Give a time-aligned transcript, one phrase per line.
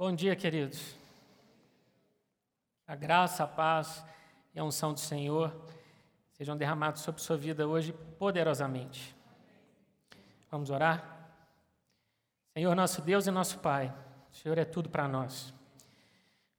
[0.00, 0.96] Bom dia, queridos.
[2.86, 4.02] A graça, a paz
[4.54, 5.54] e a unção do Senhor
[6.32, 9.14] sejam derramados sobre sua vida hoje poderosamente.
[10.50, 11.30] Vamos orar?
[12.54, 13.94] Senhor, nosso Deus e nosso Pai,
[14.32, 15.52] o Senhor é tudo para nós.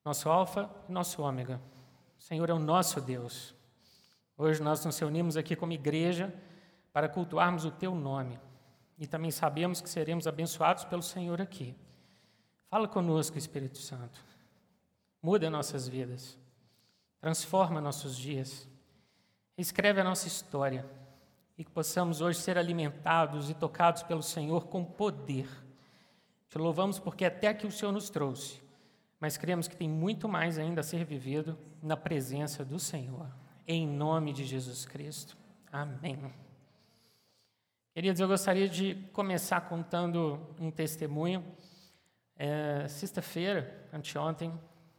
[0.06, 1.60] Nosso Alfa e nosso Ômega.
[2.20, 3.56] O Senhor é o nosso Deus.
[4.38, 6.32] Hoje nós nos reunimos aqui como igreja
[6.94, 8.40] para cultuarmos o Teu nome.
[9.00, 11.76] E também sabemos que seremos abençoados pelo Senhor aqui.
[12.72, 14.24] Fala conosco, Espírito Santo.
[15.22, 16.38] Muda nossas vidas.
[17.20, 18.66] Transforma nossos dias.
[19.58, 20.86] Escreve a nossa história.
[21.58, 25.50] E que possamos hoje ser alimentados e tocados pelo Senhor com poder.
[26.48, 28.62] Te louvamos porque até aqui o Senhor nos trouxe.
[29.20, 33.28] Mas cremos que tem muito mais ainda a ser vivido na presença do Senhor.
[33.68, 35.36] Em nome de Jesus Cristo.
[35.70, 36.34] Amém.
[37.94, 41.46] Queridos, eu gostaria de começar contando um testemunho.
[42.44, 44.52] É, Sexta-feira, anteontem,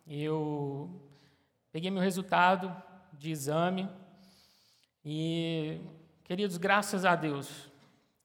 [0.06, 0.88] eu
[1.72, 2.72] peguei meu resultado
[3.12, 3.90] de exame
[5.04, 5.80] e,
[6.22, 7.68] queridos, graças a Deus,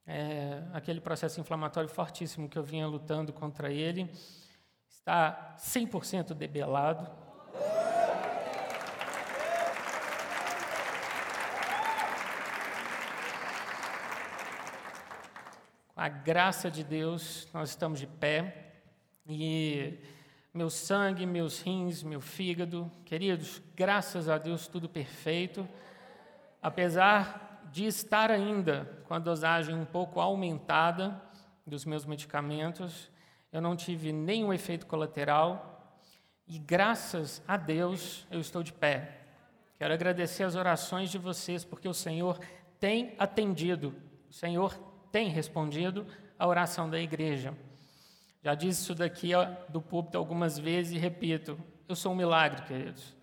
[0.05, 4.07] é, aquele processo inflamatório fortíssimo que eu vinha lutando contra ele
[4.87, 7.09] está 100% debelado.
[15.95, 18.66] Com a graça de Deus, nós estamos de pé.
[19.29, 19.99] E
[20.53, 25.67] meu sangue, meus rins, meu fígado, queridos, graças a Deus tudo perfeito.
[26.61, 31.21] Apesar de estar ainda com a dosagem um pouco aumentada
[31.65, 33.11] dos meus medicamentos,
[33.51, 35.99] eu não tive nenhum efeito colateral
[36.47, 39.25] e graças a Deus eu estou de pé.
[39.77, 42.39] Quero agradecer as orações de vocês porque o Senhor
[42.79, 43.93] tem atendido,
[44.29, 44.73] o Senhor
[45.11, 46.07] tem respondido
[46.39, 47.53] à oração da igreja.
[48.47, 49.31] Já disse isso daqui
[49.67, 53.13] do púlpito algumas vezes e repito: eu sou um milagre, queridos.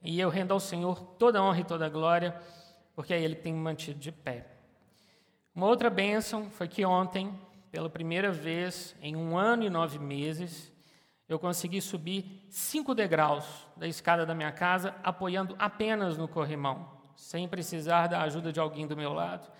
[0.00, 2.40] E eu rendo ao Senhor toda a honra e toda a glória,
[2.94, 4.46] porque é Ele que tem me mantido de pé.
[5.52, 7.36] Uma outra bênção foi que ontem,
[7.72, 10.72] pela primeira vez em um ano e nove meses,
[11.28, 17.48] eu consegui subir cinco degraus da escada da minha casa, apoiando apenas no corrimão, sem
[17.48, 19.50] precisar da ajuda de alguém do meu lado.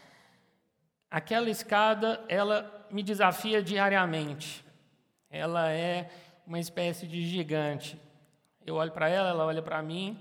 [1.10, 4.69] Aquela escada, ela me desafia diariamente.
[5.30, 6.10] Ela é
[6.44, 7.96] uma espécie de gigante.
[8.66, 10.18] Eu olho para ela, ela olha para mim,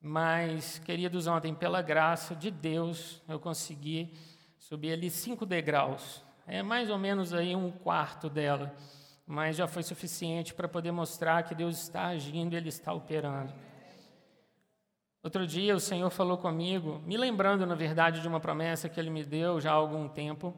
[0.00, 4.12] mas, queridos, ontem, pela graça de Deus, eu consegui
[4.58, 6.24] subir ali cinco degraus.
[6.46, 8.74] É mais ou menos aí um quarto dela,
[9.26, 13.52] mas já foi suficiente para poder mostrar que Deus está agindo, Ele está operando.
[15.22, 19.10] Outro dia o Senhor falou comigo, me lembrando, na verdade, de uma promessa que Ele
[19.10, 20.54] me deu já há algum tempo.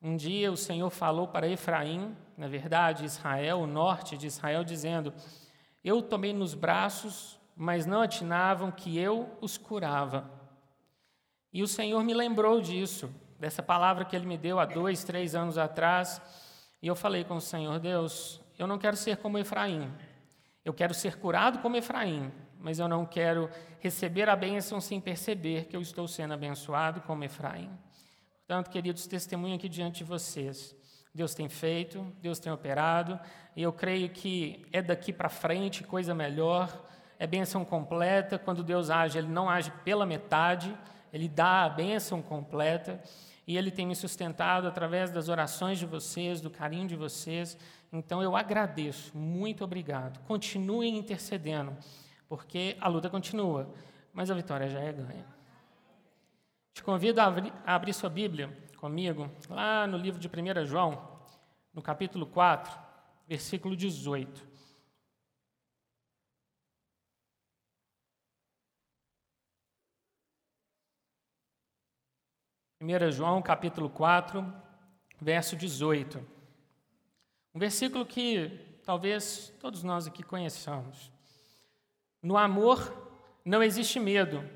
[0.00, 5.12] Um dia o Senhor falou para Efraim, na verdade, Israel, o norte de Israel, dizendo:
[5.82, 10.30] Eu tomei nos braços, mas não atinavam que eu os curava.
[11.52, 15.34] E o Senhor me lembrou disso, dessa palavra que ele me deu há dois, três
[15.34, 16.22] anos atrás.
[16.80, 19.92] E eu falei com o Senhor: Deus, eu não quero ser como Efraim.
[20.64, 22.30] Eu quero ser curado como Efraim,
[22.60, 27.24] mas eu não quero receber a bênção sem perceber que eu estou sendo abençoado como
[27.24, 27.70] Efraim.
[28.48, 30.74] Portanto, queridos, testemunho aqui diante de vocês.
[31.14, 33.20] Deus tem feito, Deus tem operado,
[33.54, 36.88] e eu creio que é daqui para frente coisa melhor,
[37.18, 38.38] é bênção completa.
[38.38, 40.74] Quando Deus age, Ele não age pela metade,
[41.12, 42.98] Ele dá a bênção completa,
[43.46, 47.54] e Ele tem me sustentado através das orações de vocês, do carinho de vocês.
[47.92, 50.20] Então eu agradeço, muito obrigado.
[50.20, 51.76] Continuem intercedendo,
[52.26, 53.68] porque a luta continua,
[54.10, 55.37] mas a vitória já é ganha.
[56.78, 57.26] Te convido a
[57.66, 61.18] abrir, sua Bíblia comigo, lá no livro de 1 João,
[61.74, 62.72] no capítulo 4,
[63.26, 64.46] versículo 18.
[72.78, 74.46] Primeira João, capítulo 4,
[75.20, 76.24] verso 18.
[77.56, 81.10] Um versículo que talvez todos nós aqui conheçamos.
[82.22, 83.10] No amor
[83.44, 84.48] não existe medo,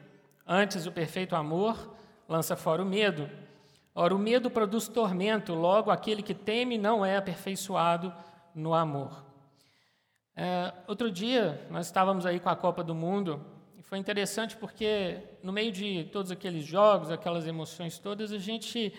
[0.47, 2.01] antes o perfeito amor
[2.33, 3.29] lança fora o medo.
[3.95, 8.13] Ora, o medo produz tormento, logo aquele que teme não é aperfeiçoado
[8.55, 9.23] no amor.
[10.35, 13.45] É, outro dia, nós estávamos aí com a Copa do Mundo,
[13.77, 18.95] e foi interessante porque, no meio de todos aqueles jogos, aquelas emoções todas, a gente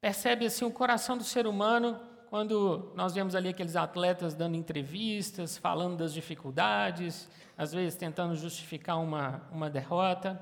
[0.00, 1.98] percebe assim o coração do ser humano
[2.30, 7.28] quando nós vemos ali aqueles atletas dando entrevistas, falando das dificuldades,
[7.58, 10.40] às vezes tentando justificar uma, uma derrota.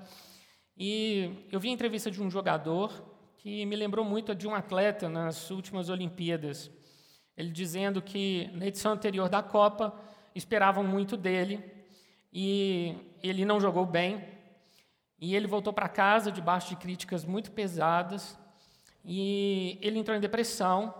[0.76, 2.90] E eu vi a entrevista de um jogador
[3.38, 6.68] que me lembrou muito de um atleta nas últimas Olimpíadas.
[7.36, 9.94] Ele dizendo que na edição anterior da Copa
[10.34, 11.62] esperavam muito dele
[12.32, 14.24] e ele não jogou bem.
[15.20, 18.36] E ele voltou para casa debaixo de críticas muito pesadas
[19.04, 20.92] e ele entrou em depressão.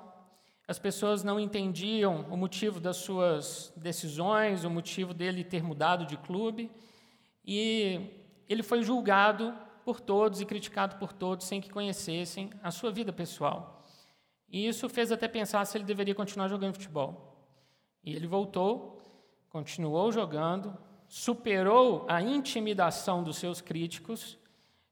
[0.69, 6.17] As pessoas não entendiam o motivo das suas decisões, o motivo dele ter mudado de
[6.17, 6.71] clube.
[7.45, 9.53] E ele foi julgado
[9.85, 13.85] por todos e criticado por todos sem que conhecessem a sua vida pessoal.
[14.49, 17.37] E isso fez até pensar se ele deveria continuar jogando futebol.
[18.03, 19.01] E ele voltou,
[19.51, 20.77] continuou jogando,
[21.09, 24.39] superou a intimidação dos seus críticos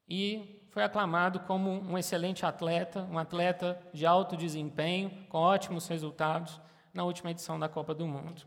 [0.09, 6.61] e foi aclamado como um excelente atleta, um atleta de alto desempenho, com ótimos resultados
[6.93, 8.43] na última edição da Copa do Mundo.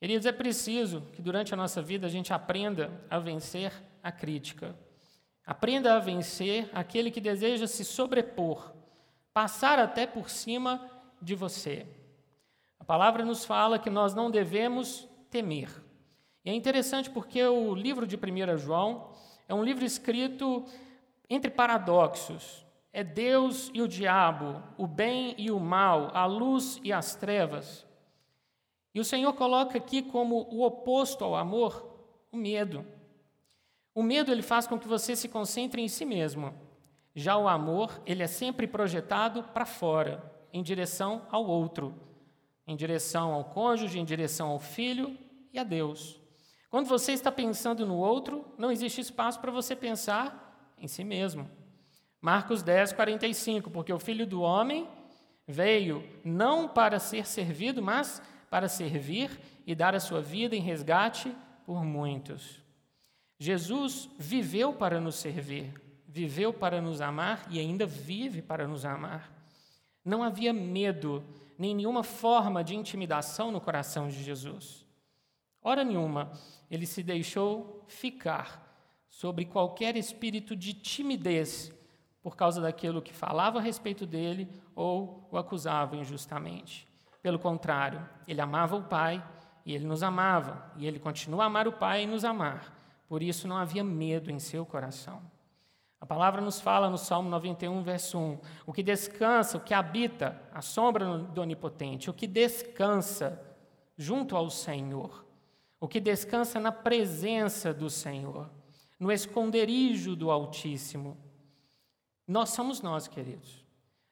[0.00, 3.72] Queridos, é preciso que durante a nossa vida a gente aprenda a vencer
[4.02, 4.74] a crítica.
[5.44, 8.72] Aprenda a vencer aquele que deseja se sobrepor,
[9.32, 10.88] passar até por cima
[11.20, 11.86] de você.
[12.78, 15.70] A palavra nos fala que nós não devemos temer.
[16.44, 19.10] E é interessante porque o livro de 1 João
[19.48, 20.64] é um livro escrito
[21.28, 22.64] entre paradoxos.
[22.92, 27.86] É Deus e o diabo, o bem e o mal, a luz e as trevas.
[28.94, 31.88] E o Senhor coloca aqui como o oposto ao amor
[32.30, 32.84] o medo.
[33.94, 36.54] O medo ele faz com que você se concentre em si mesmo.
[37.14, 40.22] Já o amor, ele é sempre projetado para fora,
[40.52, 41.94] em direção ao outro,
[42.66, 45.16] em direção ao cônjuge, em direção ao filho
[45.52, 46.18] e a Deus.
[46.70, 51.50] Quando você está pensando no outro, não existe espaço para você pensar em si mesmo.
[52.18, 54.88] Marcos 10, 45, porque o filho do homem
[55.46, 61.34] veio não para ser servido, mas para servir e dar a sua vida em resgate
[61.66, 62.61] por muitos.
[63.42, 65.74] Jesus viveu para nos servir,
[66.06, 69.32] viveu para nos amar e ainda vive para nos amar.
[70.04, 71.24] Não havia medo,
[71.58, 74.86] nem nenhuma forma de intimidação no coração de Jesus.
[75.60, 76.30] Hora nenhuma,
[76.70, 78.64] ele se deixou ficar
[79.08, 81.72] sobre qualquer espírito de timidez
[82.22, 86.86] por causa daquilo que falava a respeito dele ou o acusava injustamente.
[87.20, 89.20] Pelo contrário, ele amava o Pai
[89.66, 92.81] e ele nos amava, e ele continua a amar o Pai e nos amar.
[93.12, 95.20] Por isso não havia medo em seu coração.
[96.00, 100.40] A palavra nos fala no Salmo 91, verso 1: o que descansa, o que habita
[100.50, 103.38] a sombra do Onipotente, o que descansa
[103.98, 105.26] junto ao Senhor,
[105.78, 108.48] o que descansa na presença do Senhor,
[108.98, 111.18] no esconderijo do Altíssimo.
[112.26, 113.62] Nós somos nós, queridos.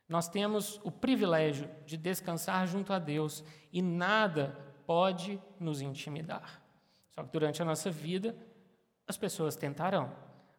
[0.07, 3.43] Nós temos o privilégio de descansar junto a Deus
[3.73, 6.61] e nada pode nos intimidar.
[7.09, 8.37] Só que durante a nossa vida,
[9.11, 10.11] as pessoas tentarão,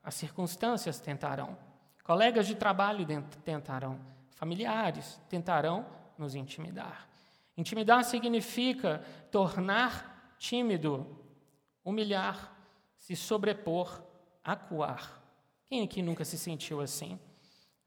[0.04, 1.58] as circunstâncias tentarão,
[2.04, 3.06] colegas de trabalho
[3.44, 4.00] tentarão,
[4.36, 5.86] familiares tentarão
[6.18, 7.08] nos intimidar.
[7.58, 11.08] Intimidar significa tornar tímido,
[11.84, 12.56] humilhar,
[12.98, 14.02] se sobrepor,
[14.44, 15.22] acuar.
[15.68, 17.20] Quem aqui nunca se sentiu assim?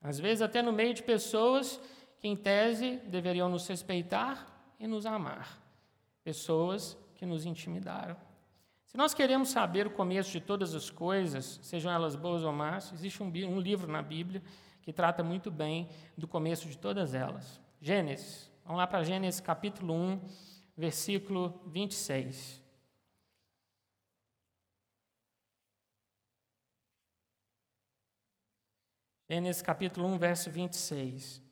[0.01, 1.81] Às vezes, até no meio de pessoas
[2.19, 5.59] que, em tese, deveriam nos respeitar e nos amar.
[6.23, 8.17] Pessoas que nos intimidaram.
[8.95, 12.93] Se nós queremos saber o começo de todas as coisas, sejam elas boas ou más,
[12.93, 14.41] existe um, um livro na Bíblia
[14.83, 17.61] que trata muito bem do começo de todas elas.
[17.81, 18.49] Gênesis.
[18.63, 20.21] Vamos lá para Gênesis capítulo 1,
[20.77, 22.63] versículo 26.
[29.29, 31.43] Gênesis capítulo 1, verso 26.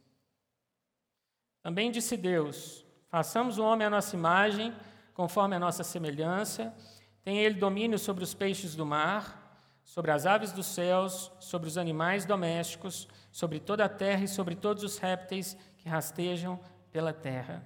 [1.61, 4.73] Também disse Deus: Façamos o homem à nossa imagem,
[5.13, 6.73] conforme a nossa semelhança.
[7.23, 9.43] Tem ele domínio sobre os peixes do mar,
[9.85, 14.55] sobre as aves dos céus, sobre os animais domésticos, sobre toda a terra e sobre
[14.55, 16.59] todos os répteis que rastejam
[16.91, 17.63] pela terra.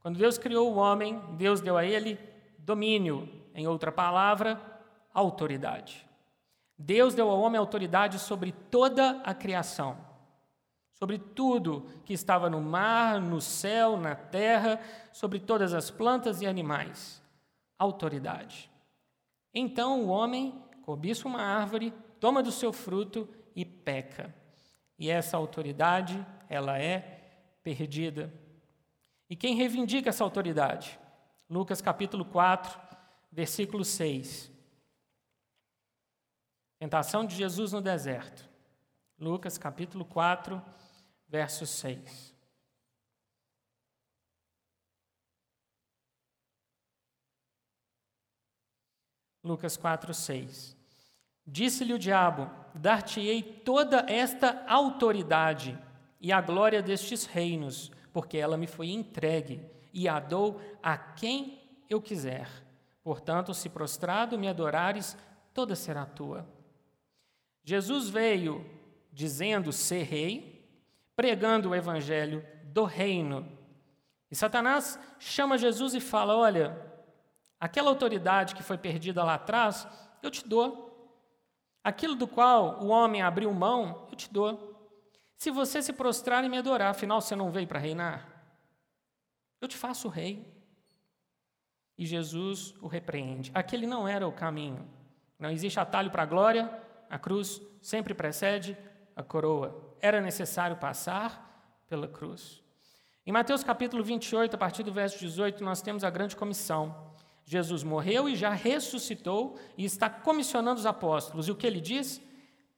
[0.00, 2.18] Quando Deus criou o homem, Deus deu a ele
[2.58, 4.60] domínio, em outra palavra,
[5.14, 6.06] autoridade.
[6.78, 9.96] Deus deu ao homem autoridade sobre toda a criação,
[10.92, 14.80] sobre tudo que estava no mar, no céu, na terra,
[15.12, 17.22] sobre todas as plantas e animais.
[17.78, 18.70] Autoridade.
[19.58, 24.34] Então o homem cobiça uma árvore, toma do seu fruto e peca.
[24.98, 26.98] E essa autoridade, ela é
[27.62, 28.30] perdida.
[29.30, 31.00] E quem reivindica essa autoridade?
[31.48, 32.78] Lucas capítulo 4,
[33.32, 34.52] versículo 6.
[36.78, 38.46] Tentação de Jesus no deserto.
[39.18, 40.62] Lucas capítulo 4,
[41.26, 42.35] verso 6.
[49.46, 50.76] Lucas 4, 6.
[51.46, 55.78] Disse-lhe o diabo: Dar-te-ei toda esta autoridade
[56.20, 61.62] e a glória destes reinos, porque ela me foi entregue e a dou a quem
[61.88, 62.48] eu quiser.
[63.02, 65.16] Portanto, se prostrado me adorares,
[65.54, 66.44] toda será tua.
[67.62, 68.68] Jesus veio
[69.12, 70.68] dizendo ser rei,
[71.14, 73.46] pregando o evangelho do reino.
[74.28, 76.76] E Satanás chama Jesus e fala: Olha,
[77.58, 79.86] aquela autoridade que foi perdida lá atrás,
[80.22, 80.86] eu te dou.
[81.82, 84.74] Aquilo do qual o homem abriu mão, eu te dou.
[85.36, 88.26] Se você se prostrar e me adorar, afinal você não veio para reinar?
[89.60, 90.52] Eu te faço rei.
[91.98, 93.50] E Jesus o repreende.
[93.54, 94.88] Aquele não era o caminho.
[95.38, 96.70] Não existe atalho para a glória,
[97.08, 98.76] a cruz sempre precede
[99.14, 99.96] a coroa.
[100.00, 102.62] Era necessário passar pela cruz.
[103.24, 107.05] Em Mateus capítulo 28, a partir do verso 18, nós temos a grande comissão.
[107.46, 111.46] Jesus morreu e já ressuscitou e está comissionando os apóstolos.
[111.46, 112.20] E o que ele diz?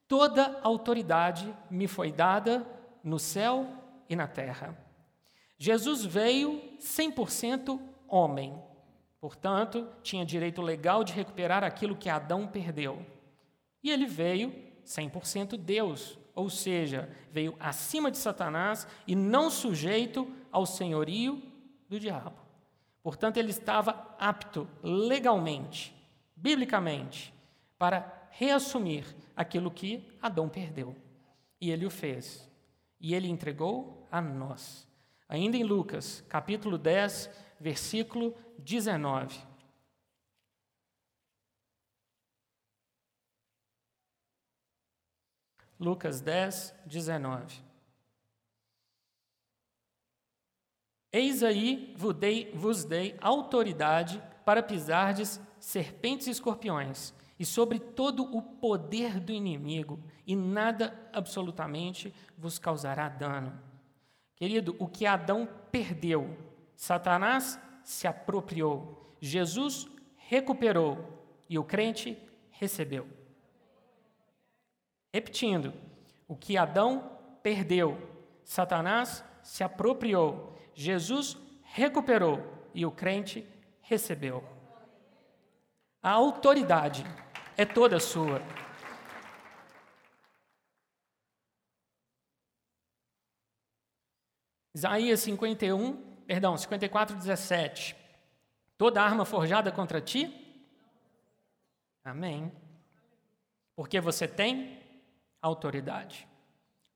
[0.07, 2.67] Toda autoridade me foi dada
[3.03, 3.67] no céu
[4.09, 4.79] e na terra.
[5.57, 8.55] Jesus veio 100% homem,
[9.21, 13.05] portanto, tinha direito legal de recuperar aquilo que Adão perdeu.
[13.83, 20.67] E ele veio 100% Deus, ou seja, veio acima de Satanás e não sujeito ao
[20.67, 21.43] senhorio
[21.89, 22.48] do diabo.
[23.03, 25.95] Portanto, ele estava apto legalmente,
[26.37, 27.33] biblicamente,
[27.79, 29.05] para reassumir
[29.37, 30.95] aquilo que Adão perdeu.
[31.61, 32.49] E ele o fez.
[33.01, 34.87] E ele entregou a nós.
[35.29, 39.49] Ainda em Lucas, capítulo 10, versículo 19.
[45.79, 47.68] Lucas 10, 19.
[51.13, 58.25] Eis aí vos dei, vos dei autoridade para pisardes serpentes e escorpiões, e sobre todo
[58.37, 63.59] o poder do inimigo, e nada absolutamente vos causará dano.
[64.35, 66.37] Querido, o que Adão perdeu,
[66.77, 72.17] Satanás se apropriou, Jesus recuperou e o crente
[72.51, 73.09] recebeu.
[75.13, 75.73] Repetindo,
[76.27, 77.11] o que Adão
[77.43, 77.99] perdeu,
[78.45, 80.48] Satanás se apropriou,
[80.79, 82.41] Jesus recuperou
[82.73, 83.45] e o crente
[83.81, 84.45] recebeu.
[86.01, 87.05] A autoridade
[87.57, 88.41] é toda sua.
[94.73, 97.97] Isaías 51, perdão, 54, 17.
[98.77, 100.33] Toda arma forjada contra ti?
[102.05, 102.53] Amém.
[103.75, 104.81] Porque você tem
[105.43, 106.28] autoridade.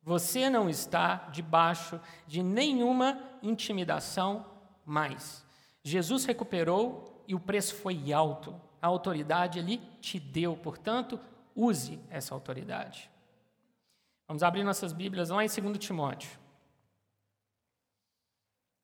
[0.02, 4.44] Você não está debaixo de nenhuma intimidação
[4.84, 5.44] mais.
[5.82, 8.60] Jesus recuperou e o preço foi alto.
[8.80, 11.20] A autoridade ele te deu, portanto,
[11.54, 13.10] use essa autoridade.
[14.26, 16.30] Vamos abrir nossas Bíblias lá em 2 Timóteo.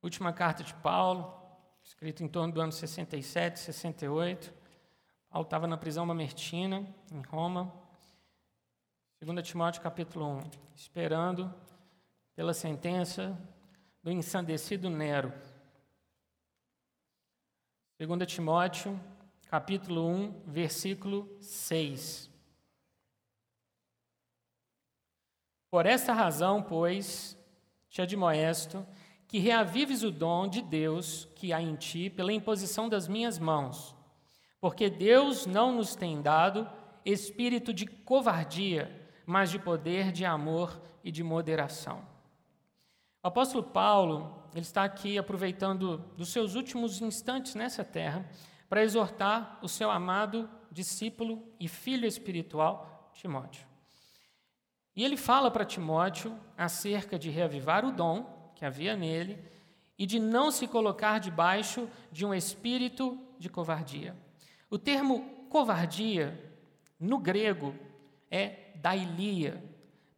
[0.00, 1.34] Última carta de Paulo,
[1.82, 4.54] escrita em torno do ano 67, 68.
[5.28, 7.72] Paulo estava na prisão mamertina, em Roma.
[9.20, 11.52] 2 Timóteo capítulo 1, esperando
[12.36, 13.36] pela sentença
[14.00, 15.32] do ensandecido Nero.
[17.98, 18.98] 2 Timóteo
[19.48, 22.30] capítulo 1, versículo 6.
[25.68, 27.36] Por esta razão, pois,
[27.90, 28.86] te admoesto
[29.26, 33.96] que reavives o dom de Deus que há em ti pela imposição das minhas mãos.
[34.60, 36.70] Porque Deus não nos tem dado
[37.04, 38.97] espírito de covardia,
[39.28, 41.98] mas de poder, de amor e de moderação.
[43.22, 48.26] O apóstolo Paulo, ele está aqui aproveitando dos seus últimos instantes nessa terra
[48.70, 53.66] para exortar o seu amado discípulo e filho espiritual, Timóteo.
[54.96, 59.38] E ele fala para Timóteo acerca de reavivar o dom que havia nele
[59.98, 64.16] e de não se colocar debaixo de um espírito de covardia.
[64.70, 66.50] O termo covardia,
[66.98, 67.74] no grego,
[68.30, 69.62] é dailia.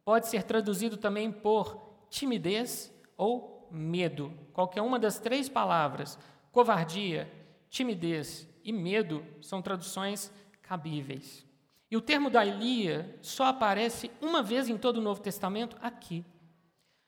[0.03, 4.33] Pode ser traduzido também por timidez ou medo.
[4.53, 6.17] Qualquer uma das três palavras,
[6.51, 7.31] covardia,
[7.69, 11.45] timidez e medo, são traduções cabíveis.
[11.89, 16.25] E o termo dailia só aparece uma vez em todo o Novo Testamento aqui.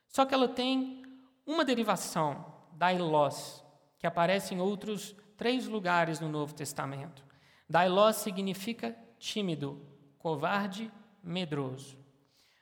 [0.09, 1.03] Só que ela tem
[1.45, 3.63] uma derivação, dailos,
[3.97, 7.23] que aparece em outros três lugares no Novo Testamento.
[7.69, 9.81] Dailos significa tímido,
[10.19, 10.91] covarde,
[11.23, 11.97] medroso.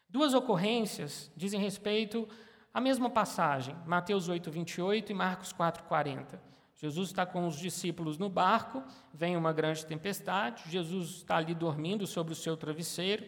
[0.10, 2.28] Duas ocorrências dizem respeito
[2.74, 6.52] à mesma passagem, Mateus 8, 28 e Marcos 4, 40.
[6.76, 12.08] Jesus está com os discípulos no barco, vem uma grande tempestade, Jesus está ali dormindo
[12.08, 13.24] sobre o seu travesseiro,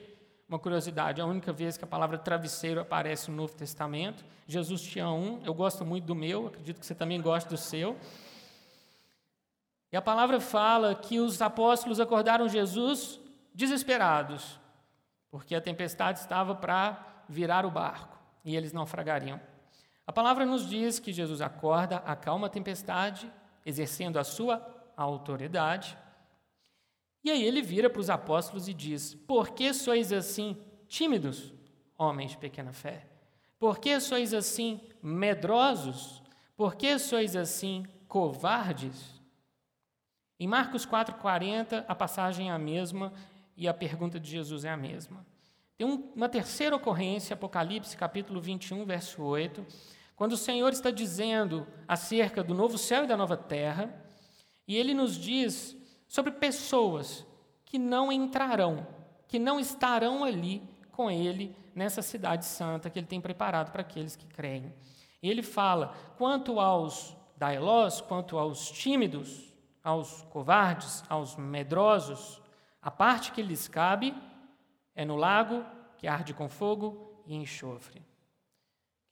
[0.49, 4.25] Uma curiosidade, a única vez que a palavra travesseiro aparece no Novo Testamento.
[4.45, 7.97] Jesus tinha um, eu gosto muito do meu, acredito que você também gosta do seu.
[9.91, 13.19] E a palavra fala que os apóstolos acordaram Jesus
[13.53, 14.59] desesperados,
[15.33, 19.41] porque a tempestade estava para virar o barco e eles naufragariam.
[20.05, 23.33] A palavra nos diz que Jesus acorda, acalma a tempestade,
[23.65, 24.63] exercendo a sua
[24.95, 25.97] autoridade.
[27.23, 30.55] E aí ele vira para os apóstolos e diz: Por que sois assim
[30.87, 31.51] tímidos,
[31.97, 33.07] homens de pequena fé?
[33.57, 36.21] Por que sois assim medrosos?
[36.55, 39.19] Por que sois assim covardes?
[40.39, 43.11] Em Marcos 4,40, a passagem é a mesma
[43.55, 45.25] e a pergunta de Jesus é a mesma.
[45.77, 49.65] Tem uma terceira ocorrência, Apocalipse capítulo 21, verso 8,
[50.15, 53.93] quando o Senhor está dizendo acerca do novo céu e da nova terra,
[54.67, 55.75] e ele nos diz
[56.07, 57.25] sobre pessoas
[57.65, 58.85] que não entrarão,
[59.27, 64.15] que não estarão ali com ele nessa cidade santa que ele tem preparado para aqueles
[64.15, 64.71] que creem.
[65.21, 69.51] E ele fala: quanto aos dailós, quanto aos tímidos,
[69.83, 72.42] aos covardes, aos medrosos,
[72.83, 74.13] a parte que lhes cabe
[74.93, 75.65] é no lago
[75.97, 78.01] que arde com fogo e enxofre.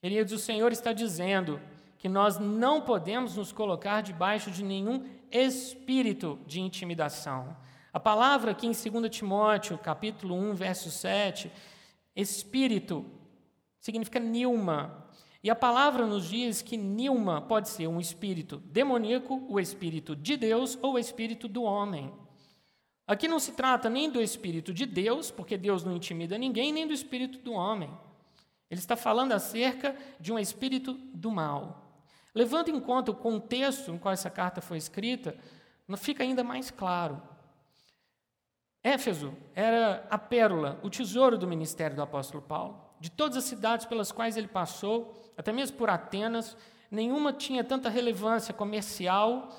[0.02, 1.62] Queridos, o Senhor está dizendo
[1.98, 7.56] que nós não podemos nos colocar debaixo de nenhum espírito de intimidação.
[7.94, 11.52] A palavra aqui em 2 Timóteo, capítulo 1, verso 7,
[12.16, 13.06] espírito
[13.80, 15.08] significa nilma.
[15.44, 20.36] E a palavra nos diz que nilma pode ser um espírito demoníaco, o espírito de
[20.36, 22.12] Deus ou o espírito do homem.
[23.12, 26.88] Aqui não se trata nem do Espírito de Deus, porque Deus não intimida ninguém, nem
[26.88, 27.92] do Espírito do homem.
[28.70, 31.92] Ele está falando acerca de um espírito do mal.
[32.34, 35.36] Levando em conta o contexto em qual essa carta foi escrita,
[35.98, 37.22] fica ainda mais claro.
[38.82, 42.82] Éfeso era a pérola, o tesouro do ministério do apóstolo Paulo.
[42.98, 46.56] De todas as cidades pelas quais ele passou, até mesmo por Atenas,
[46.90, 49.54] nenhuma tinha tanta relevância comercial,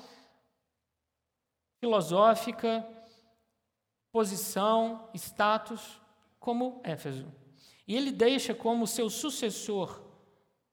[1.79, 2.83] filosófica,
[4.13, 5.99] posição, status,
[6.39, 7.25] como Éfeso.
[7.87, 10.01] E ele deixa como seu sucessor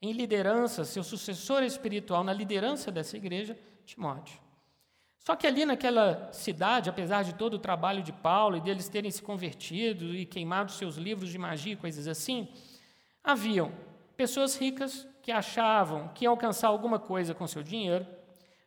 [0.03, 4.39] em liderança, seu sucessor espiritual na liderança dessa igreja, Timóteo.
[5.19, 9.11] Só que ali naquela cidade, apesar de todo o trabalho de Paulo e deles terem
[9.11, 12.47] se convertido e queimado seus livros de magia e coisas assim,
[13.25, 13.73] haviam
[14.17, 18.07] pessoas ricas que achavam que iam alcançar alguma coisa com seu dinheiro,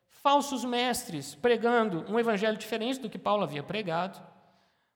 [0.09, 4.32] falsos mestres pregando um evangelho diferente do que Paulo havia pregado,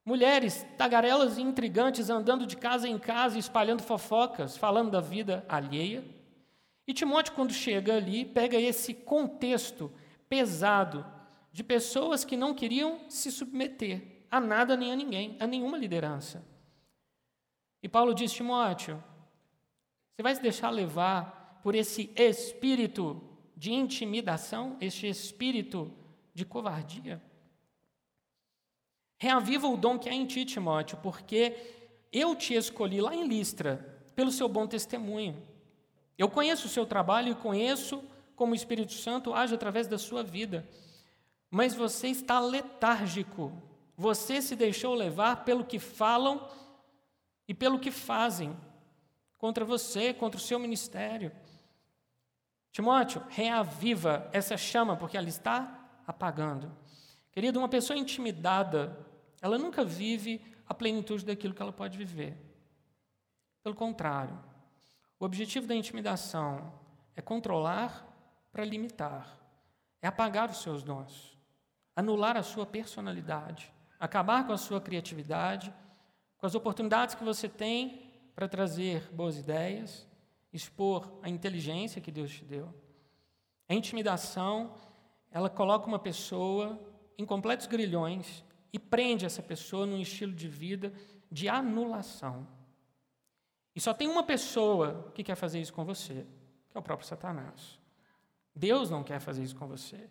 [0.08, 6.02] Mulheres tagarelas e intrigantes andando de casa em casa, espalhando fofocas, falando da vida alheia.
[6.86, 9.92] E Timóteo, quando chega ali, pega esse contexto
[10.26, 11.04] pesado
[11.52, 16.42] de pessoas que não queriam se submeter a nada nem a ninguém, a nenhuma liderança.
[17.82, 19.04] E Paulo diz: Timóteo,
[20.16, 23.22] você vai se deixar levar por esse espírito
[23.54, 25.92] de intimidação, este espírito
[26.32, 27.27] de covardia?
[29.18, 31.56] Reaviva o dom que há em ti, Timóteo, porque
[32.12, 35.42] eu te escolhi lá em Listra pelo seu bom testemunho.
[36.16, 38.02] Eu conheço o seu trabalho e conheço
[38.34, 40.66] como o Espírito Santo age através da sua vida.
[41.50, 43.52] Mas você está letárgico.
[43.96, 46.48] Você se deixou levar pelo que falam
[47.48, 48.56] e pelo que fazem
[49.36, 51.32] contra você, contra o seu ministério.
[52.70, 56.70] Timóteo, reaviva essa chama, porque ela está apagando.
[57.32, 58.96] Querido, uma pessoa intimidada
[59.40, 62.36] ela nunca vive a plenitude daquilo que ela pode viver.
[63.62, 64.38] Pelo contrário,
[65.18, 66.72] o objetivo da intimidação
[67.16, 68.06] é controlar
[68.52, 69.38] para limitar,
[70.00, 71.36] é apagar os seus dons,
[71.94, 75.72] anular a sua personalidade, acabar com a sua criatividade,
[76.38, 80.06] com as oportunidades que você tem para trazer boas ideias,
[80.52, 82.72] expor a inteligência que Deus te deu.
[83.68, 84.74] A intimidação,
[85.30, 86.80] ela coloca uma pessoa
[87.18, 90.92] em completos grilhões e prende essa pessoa num estilo de vida
[91.30, 92.46] de anulação.
[93.74, 96.26] E só tem uma pessoa que quer fazer isso com você,
[96.68, 97.78] que é o próprio Satanás.
[98.54, 100.10] Deus não quer fazer isso com você.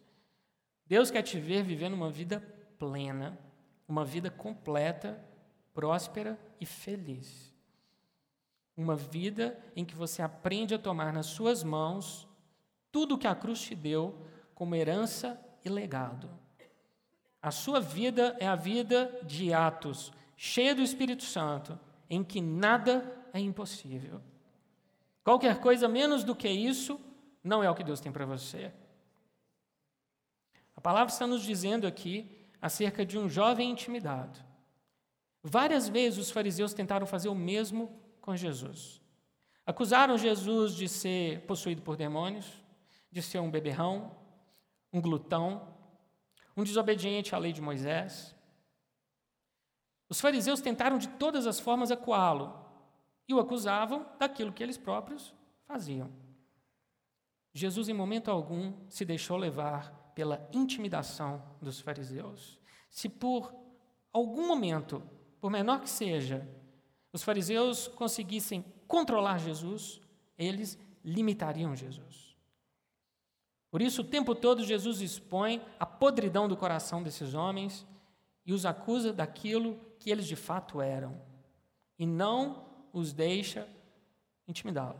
[0.85, 2.39] Deus quer te ver vivendo uma vida
[2.79, 3.37] plena,
[3.87, 5.21] uma vida completa,
[5.73, 7.53] próspera e feliz.
[8.75, 12.27] Uma vida em que você aprende a tomar nas suas mãos
[12.91, 16.29] tudo o que a cruz te deu como herança e legado.
[17.47, 21.79] A sua vida é a vida de atos, cheia do Espírito Santo,
[22.09, 24.21] em que nada é impossível.
[25.23, 26.99] Qualquer coisa menos do que isso
[27.41, 28.69] não é o que Deus tem para você.
[30.75, 32.29] A palavra está nos dizendo aqui
[32.61, 34.37] acerca de um jovem intimidado.
[35.41, 39.01] Várias vezes os fariseus tentaram fazer o mesmo com Jesus.
[39.65, 42.61] Acusaram Jesus de ser possuído por demônios,
[43.09, 44.11] de ser um beberrão,
[44.91, 45.76] um glutão,
[46.57, 48.35] um desobediente à lei de Moisés.
[50.09, 52.65] Os fariseus tentaram de todas as formas acuá-lo
[53.27, 56.11] e o acusavam daquilo que eles próprios faziam.
[57.53, 62.59] Jesus, em momento algum, se deixou levar pela intimidação dos fariseus.
[62.89, 63.53] Se por
[64.11, 65.03] algum momento,
[65.39, 66.47] por menor que seja,
[67.13, 70.01] os fariseus conseguissem controlar Jesus,
[70.37, 72.26] eles limitariam Jesus.
[73.69, 77.85] Por isso, o tempo todo, Jesus expõe a podridão do coração desses homens
[78.45, 81.19] e os acusa daquilo que eles de fato eram,
[81.99, 83.67] e não os deixa
[84.47, 84.99] intimidá-lo.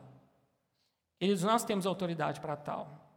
[1.20, 3.10] Eles, nós temos autoridade para tal.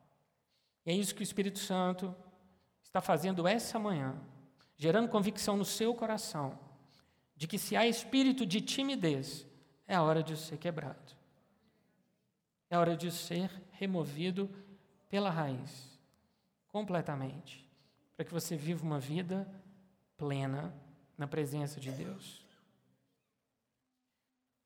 [0.87, 2.15] E é isso que o Espírito Santo
[2.83, 4.17] está fazendo essa manhã,
[4.77, 6.59] gerando convicção no seu coração
[7.37, 9.47] de que se há espírito de timidez,
[9.89, 11.17] é a hora de ser quebrado.
[12.69, 14.49] É a hora de ser removido
[15.11, 16.01] pela raiz,
[16.69, 17.69] completamente,
[18.17, 19.47] para que você viva uma vida
[20.17, 20.73] plena
[21.19, 22.47] na presença de Deus.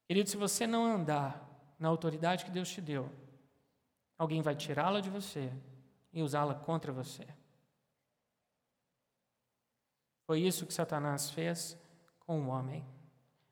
[0.06, 3.10] Querido, se você não andar na autoridade que Deus te deu,
[4.18, 5.50] alguém vai tirá-la de você
[6.12, 7.26] e usá-la contra você.
[10.26, 11.76] Foi isso que Satanás fez
[12.20, 12.84] com o homem.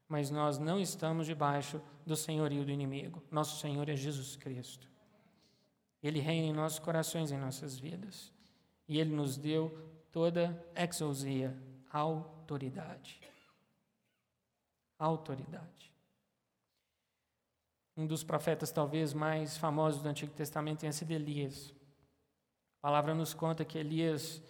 [0.08, 3.22] Mas nós não estamos debaixo do senhorio do inimigo.
[3.30, 4.91] Nosso Senhor é Jesus Cristo.
[6.02, 8.32] Ele reina em nossos corações, em nossas vidas.
[8.88, 9.70] E Ele nos deu
[10.10, 11.56] toda exousia,
[11.90, 13.20] autoridade.
[14.98, 15.92] Autoridade.
[17.96, 21.74] Um dos profetas talvez mais famosos do Antigo Testamento tenha sido Elias.
[22.78, 24.42] A palavra nos conta que Elias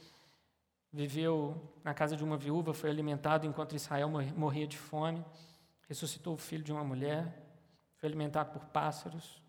[0.93, 5.25] viveu na casa de uma viúva, foi alimentado enquanto Israel morria de fome,
[5.89, 7.35] ressuscitou o filho de uma mulher,
[7.97, 9.42] foi alimentado por pássaros,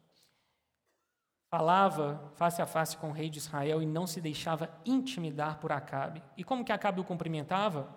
[1.53, 5.71] falava face a face com o rei de Israel e não se deixava intimidar por
[5.71, 6.23] Acabe.
[6.35, 7.93] E como que Acabe o cumprimentava?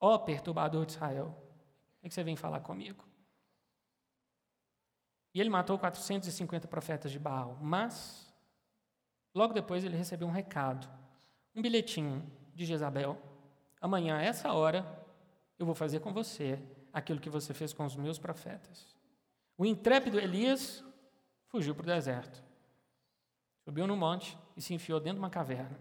[0.00, 1.36] Ó oh, perturbador de Israel,
[2.02, 3.04] o que você vem falar comigo?
[5.32, 8.34] E ele matou 450 profetas de Baal, mas
[9.32, 10.90] logo depois ele recebeu um recado
[11.54, 13.22] um bilhetinho de Jezabel.
[13.80, 14.84] Amanhã, a essa hora,
[15.60, 16.58] eu vou fazer com você
[16.92, 18.96] aquilo que você fez com os meus profetas.
[19.56, 20.84] O intrépido Elias
[21.52, 22.42] fugiu para o deserto.
[23.62, 25.78] Subiu no monte e se enfiou dentro de uma caverna.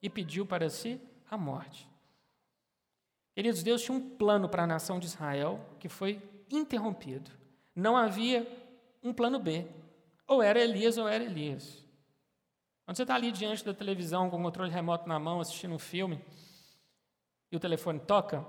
[0.00, 1.88] E pediu para si a morte.
[3.34, 7.30] Queridos, Deus tinha um plano para a nação de Israel que foi interrompido.
[7.74, 8.46] Não havia
[9.02, 9.66] um plano B.
[10.26, 11.84] Ou era Elias ou era Elias.
[12.84, 15.78] Quando você está ali diante da televisão com o controle remoto na mão, assistindo um
[15.78, 16.22] filme,
[17.50, 18.44] e o telefone toca,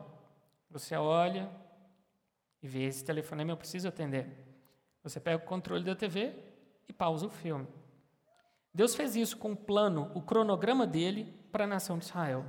[0.70, 1.50] você olha
[2.62, 4.28] e vê esse telefonema, eu preciso atender.
[5.04, 6.49] Você pega o controle da TV
[6.90, 7.68] e pausa o filme.
[8.74, 12.46] Deus fez isso com o plano, o cronograma dele para a nação de Israel.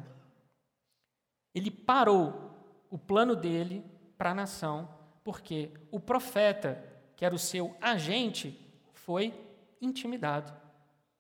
[1.55, 2.51] Ele parou
[2.91, 3.85] o plano dele
[4.17, 4.89] para a nação,
[5.23, 6.85] porque o profeta,
[7.17, 8.59] que era o seu agente,
[8.93, 9.35] foi
[9.81, 10.53] intimidado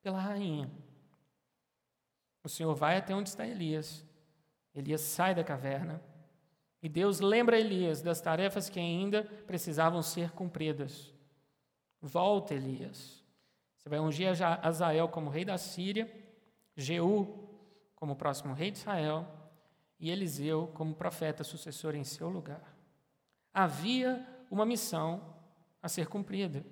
[0.02, 0.70] pela rainha.
[2.42, 4.04] O Senhor vai até onde está Elias.
[4.74, 6.02] Elias sai da caverna.
[6.82, 11.12] E Deus lembra Elias das tarefas que ainda precisavam ser cumpridas.
[12.00, 13.22] Volta, Elias.
[13.76, 14.28] Você vai ungir
[14.62, 16.12] Azael como rei da Síria,
[16.76, 17.48] Jeú
[17.94, 19.26] como próximo rei de Israel
[19.98, 22.74] e Eliseu como profeta sucessor em seu lugar.
[23.52, 25.34] Havia uma missão
[25.82, 26.64] a ser cumprida.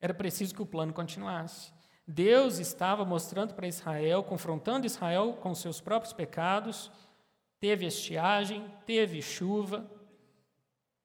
[0.00, 1.72] Era preciso que o plano continuasse.
[2.06, 6.90] Deus estava mostrando para Israel, confrontando Israel com seus próprios pecados,
[7.60, 9.88] teve estiagem, teve chuva,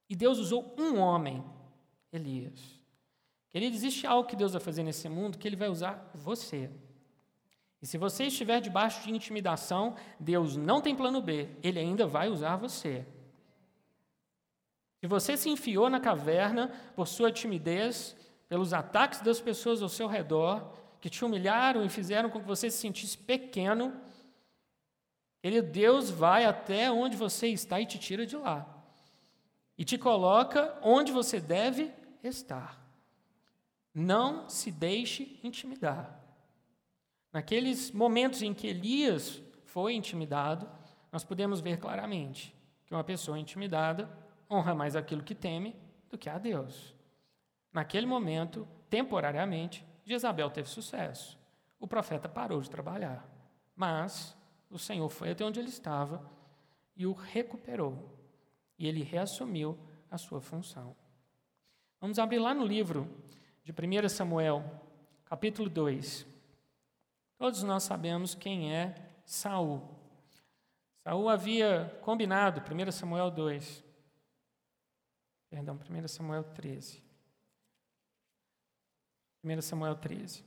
[0.08, 1.44] e Deus usou um homem,
[2.12, 2.77] Elias.
[3.50, 6.70] Querido, existe algo que Deus vai fazer nesse mundo que Ele vai usar você.
[7.80, 12.28] E se você estiver debaixo de intimidação, Deus não tem plano B, Ele ainda vai
[12.28, 13.06] usar você.
[15.00, 18.16] Se você se enfiou na caverna por sua timidez,
[18.48, 22.68] pelos ataques das pessoas ao seu redor, que te humilharam e fizeram com que você
[22.70, 23.94] se sentisse pequeno,
[25.42, 28.66] ele, Deus vai até onde você está e te tira de lá.
[29.76, 32.77] E te coloca onde você deve estar.
[33.98, 36.22] Não se deixe intimidar.
[37.32, 40.70] Naqueles momentos em que Elias foi intimidado,
[41.10, 42.54] nós podemos ver claramente
[42.86, 44.08] que uma pessoa intimidada
[44.48, 45.74] honra mais aquilo que teme
[46.08, 46.94] do que a Deus.
[47.72, 51.36] Naquele momento, temporariamente, Jezabel teve sucesso.
[51.80, 53.28] O profeta parou de trabalhar.
[53.74, 54.36] Mas
[54.70, 56.24] o Senhor foi até onde ele estava
[56.96, 58.16] e o recuperou.
[58.78, 59.76] e ele reassumiu
[60.08, 60.94] a sua função.
[62.00, 63.10] Vamos abrir lá no livro
[63.68, 64.64] de 1 Samuel,
[65.26, 66.26] capítulo 2.
[67.36, 68.94] Todos nós sabemos quem é
[69.26, 69.86] Saul.
[71.04, 73.84] Saul havia combinado, 1 Samuel 2,
[75.50, 77.02] perdão, 1 Samuel 13.
[79.44, 80.42] 1 Samuel 13.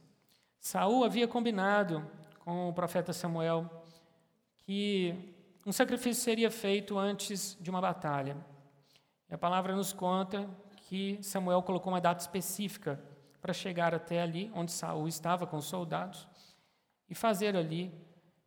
[0.59, 2.03] Saul havia combinado
[2.39, 3.69] com o profeta Samuel
[4.65, 8.35] que um sacrifício seria feito antes de uma batalha.
[9.29, 10.49] E a palavra nos conta
[10.87, 13.10] que Samuel colocou uma data específica
[13.41, 16.27] para chegar até ali onde Saul estava com os soldados
[17.09, 17.91] e fazer ali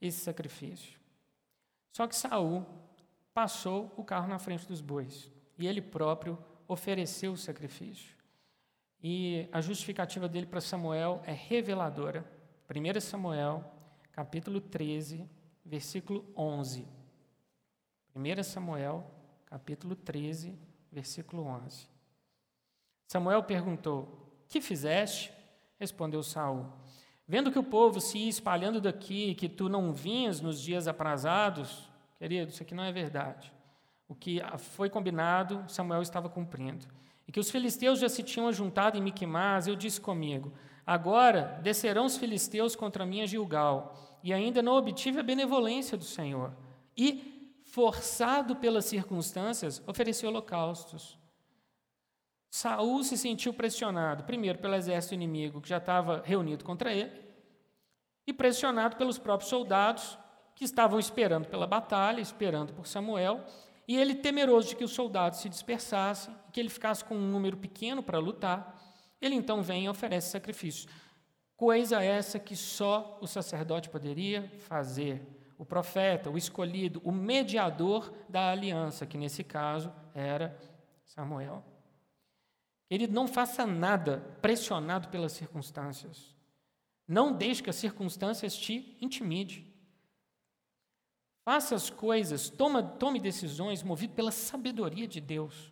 [0.00, 0.98] esse sacrifício.
[1.92, 2.64] Só que Saul
[3.32, 8.14] passou o carro na frente dos bois e ele próprio ofereceu o sacrifício.
[9.02, 12.24] E a justificativa dele para Samuel é reveladora.
[12.70, 13.62] 1 Samuel,
[14.12, 15.28] capítulo 13,
[15.64, 16.88] versículo 11.
[18.14, 19.04] 1 Samuel,
[19.44, 20.58] capítulo 13,
[20.90, 21.86] versículo 11.
[23.08, 25.32] Samuel perguntou: Que fizeste?
[25.78, 26.66] Respondeu Saul:
[27.26, 31.88] Vendo que o povo se ia espalhando daqui, que tu não vinhas nos dias aprazados,
[32.18, 33.52] querido, isso aqui não é verdade.
[34.08, 36.86] O que foi combinado, Samuel estava cumprindo
[37.26, 40.52] e que os filisteus já se tinham juntado em Miquimás, eu disse comigo:
[40.86, 46.04] Agora descerão os filisteus contra mim a Gilgal, e ainda não obtive a benevolência do
[46.04, 46.52] Senhor.
[46.96, 51.18] E, forçado pelas circunstâncias, ofereci holocaustos.
[52.54, 57.10] Saul se sentiu pressionado, primeiro pelo exército inimigo que já estava reunido contra ele,
[58.24, 60.16] e pressionado pelos próprios soldados
[60.54, 63.44] que estavam esperando pela batalha, esperando por Samuel,
[63.88, 67.56] e ele, temeroso de que os soldados se dispersassem, que ele ficasse com um número
[67.56, 68.80] pequeno para lutar,
[69.20, 70.88] ele então vem e oferece sacrifício.
[71.56, 75.26] Coisa essa que só o sacerdote poderia fazer.
[75.58, 80.56] O profeta, o escolhido, o mediador da aliança, que nesse caso era
[81.04, 81.73] Samuel.
[82.90, 86.34] Ele não faça nada pressionado pelas circunstâncias.
[87.06, 89.72] Não deixe que as circunstâncias te intimide.
[91.44, 95.70] Faça as coisas, toma, tome decisões movido pela sabedoria de Deus,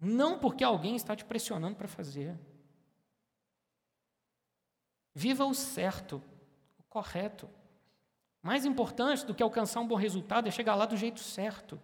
[0.00, 2.36] não porque alguém está te pressionando para fazer.
[5.14, 6.22] Viva o certo,
[6.78, 7.48] o correto.
[8.42, 11.80] Mais importante do que alcançar um bom resultado é chegar lá do jeito certo.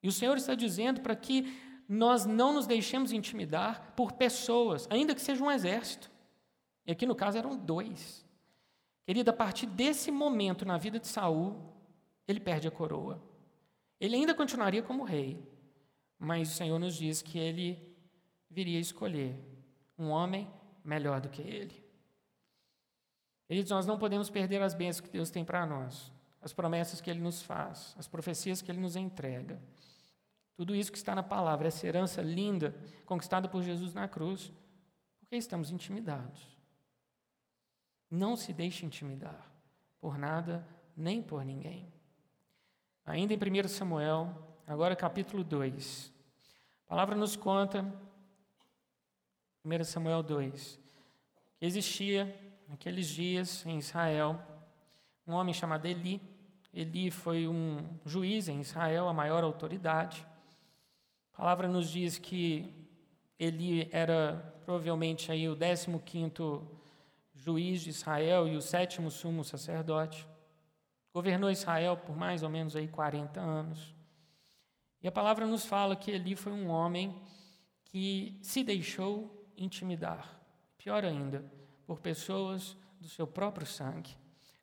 [0.00, 1.42] E o Senhor está dizendo para que
[1.88, 6.10] nós não nos deixemos intimidar por pessoas, ainda que seja um exército.
[6.86, 8.24] E aqui no caso eram dois.
[9.04, 11.72] Querida, a partir desse momento na vida de Saul,
[12.26, 13.22] ele perde a coroa.
[14.00, 15.42] Ele ainda continuaria como rei,
[16.18, 17.78] mas o Senhor nos diz que ele
[18.50, 19.36] viria escolher
[19.98, 20.50] um homem
[20.84, 21.84] melhor do que ele.
[23.46, 27.10] Queridos, nós não podemos perder as bênçãos que Deus tem para nós, as promessas que
[27.10, 29.60] Ele nos faz, as profecias que Ele nos entrega.
[30.56, 34.52] Tudo isso que está na palavra, essa herança linda conquistada por Jesus na cruz,
[35.18, 36.54] porque estamos intimidados.
[38.10, 39.50] Não se deixe intimidar
[40.00, 41.92] por nada nem por ninguém.
[43.04, 44.32] Ainda em 1 Samuel,
[44.66, 46.12] agora capítulo 2.
[46.86, 47.82] A palavra nos conta,
[49.64, 50.80] 1 Samuel 2,
[51.58, 52.34] que existia
[52.68, 54.40] naqueles dias em Israel
[55.26, 56.20] um homem chamado Eli.
[56.72, 60.26] Eli foi um juiz em Israel, a maior autoridade.
[61.34, 62.72] A palavra nos diz que
[63.36, 66.64] Eli era provavelmente aí o 15 quinto
[67.34, 70.26] juiz de Israel e o sétimo sumo sacerdote.
[71.12, 73.92] Governou Israel por mais ou menos aí 40 anos.
[75.02, 77.20] E a palavra nos fala que Eli foi um homem
[77.86, 80.40] que se deixou intimidar.
[80.78, 81.44] Pior ainda,
[81.84, 84.16] por pessoas do seu próprio sangue.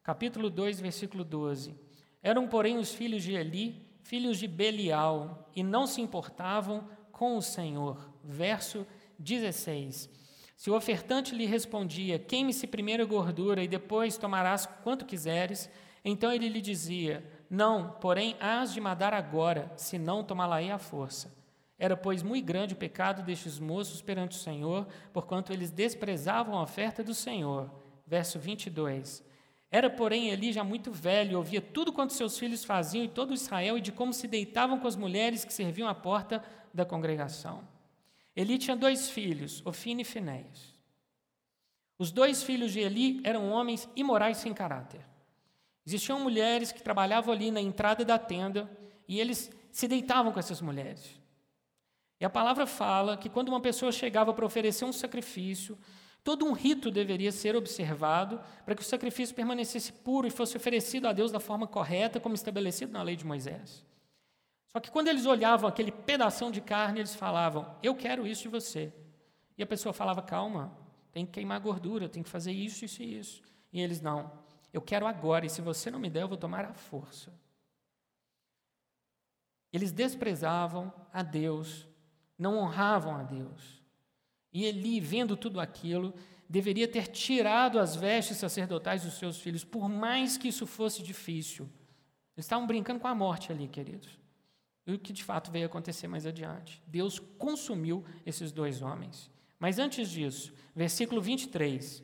[0.03, 1.75] Capítulo 2, versículo 12.
[2.23, 7.41] Eram, porém, os filhos de Eli, filhos de Belial, e não se importavam com o
[7.41, 8.09] Senhor.
[8.23, 8.85] Verso
[9.17, 10.09] 16.
[10.55, 15.69] Se o ofertante lhe respondia: Queime-se primeiro a gordura e depois tomarás quanto quiseres,
[16.03, 21.35] então ele lhe dizia: Não, porém hás de mandar agora, senão tomá-la-ei à força.
[21.79, 26.61] Era, pois, muito grande o pecado destes moços perante o Senhor, porquanto eles desprezavam a
[26.61, 27.71] oferta do Senhor.
[28.05, 29.23] Verso 22.
[29.71, 33.77] Era, porém, Eli já muito velho, ouvia tudo quanto seus filhos faziam e todo Israel,
[33.77, 37.65] e de como se deitavam com as mulheres que serviam à porta da congregação.
[38.35, 40.75] Eli tinha dois filhos, Ofine e Finéias.
[41.97, 45.05] Os dois filhos de Eli eram homens imorais sem caráter.
[45.85, 48.69] Existiam mulheres que trabalhavam ali na entrada da tenda
[49.07, 51.19] e eles se deitavam com essas mulheres.
[52.19, 55.77] E a palavra fala que quando uma pessoa chegava para oferecer um sacrifício,
[56.23, 61.07] todo um rito deveria ser observado para que o sacrifício permanecesse puro e fosse oferecido
[61.07, 63.85] a Deus da forma correta, como estabelecido na lei de Moisés.
[64.71, 68.49] Só que quando eles olhavam aquele pedação de carne, eles falavam: Eu quero isso de
[68.49, 68.93] você.
[69.57, 70.77] E a pessoa falava: Calma,
[71.11, 73.41] tem que queimar gordura, tem que fazer isso, isso e isso.
[73.73, 74.31] E eles: Não,
[74.71, 77.33] eu quero agora, e se você não me der, eu vou tomar a força.
[79.73, 81.87] Eles desprezavam a Deus,
[82.37, 83.80] não honravam a Deus.
[84.53, 86.13] E Eli, vendo tudo aquilo,
[86.49, 91.69] deveria ter tirado as vestes sacerdotais dos seus filhos, por mais que isso fosse difícil.
[92.35, 94.09] Eles estavam brincando com a morte ali, queridos.
[94.85, 96.81] E o que de fato veio acontecer mais adiante.
[96.87, 99.29] Deus consumiu esses dois homens.
[99.59, 102.03] Mas antes disso, versículo 23.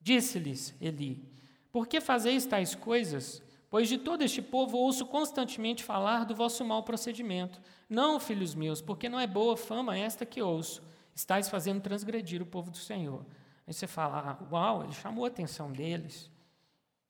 [0.00, 1.24] Disse-lhes Eli:
[1.72, 3.42] Por que fazeis tais coisas?
[3.70, 7.60] Pois de todo este povo ouço constantemente falar do vosso mau procedimento.
[7.88, 10.82] Não, filhos meus, porque não é boa fama esta que ouço.
[11.14, 13.24] Estais fazendo transgredir o povo do Senhor.
[13.66, 16.30] Aí você fala, ah, uau, ele chamou a atenção deles.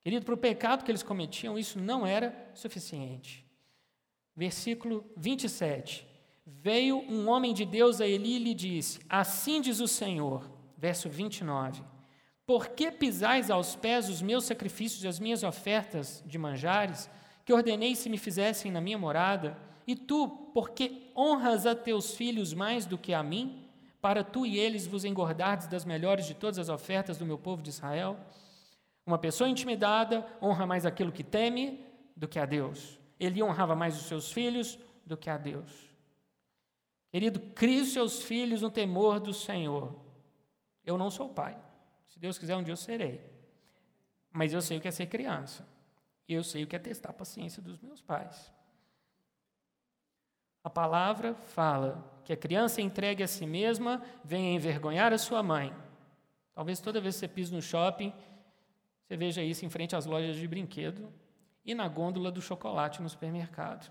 [0.03, 3.47] Querido, para o pecado que eles cometiam, isso não era suficiente.
[4.35, 6.07] Versículo 27.
[6.45, 10.51] Veio um homem de Deus a Eli e lhe disse: Assim diz o Senhor.
[10.77, 11.85] Verso 29.
[12.45, 17.09] Por que pisais aos pés os meus sacrifícios e as minhas ofertas de manjares,
[17.45, 19.57] que ordenei se me fizessem na minha morada?
[19.87, 23.62] E tu, por que honras a teus filhos mais do que a mim,
[24.03, 27.63] para tu e eles vos engordardes das melhores de todas as ofertas do meu povo
[27.63, 28.19] de Israel?
[29.07, 31.87] Uma pessoa intimidada honra mais aquilo que teme
[32.17, 32.99] do que a Deus.
[33.19, 35.71] Ele honrava mais os seus filhos do que a Deus.
[37.13, 39.95] Querido, crie os seus filhos no temor do Senhor.
[40.85, 41.57] Eu não sou pai.
[42.09, 43.21] Se Deus quiser, um dia eu serei.
[44.33, 45.67] Mas eu sei o que é ser criança.
[46.29, 48.53] E eu sei o que é testar a paciência dos meus pais.
[50.65, 55.75] A palavra fala que a criança entregue a si mesma venha envergonhar a sua mãe.
[56.55, 58.13] Talvez toda vez que você pisa no shopping,
[59.03, 61.13] você veja isso em frente às lojas de brinquedo
[61.65, 63.91] e na gôndola do chocolate no supermercado.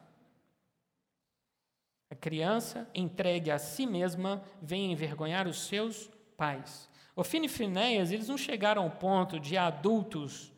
[2.10, 6.90] A criança entregue a si mesma vem envergonhar os seus pais.
[7.16, 10.52] Ofine e Finéias, eles não chegaram ao ponto de adultos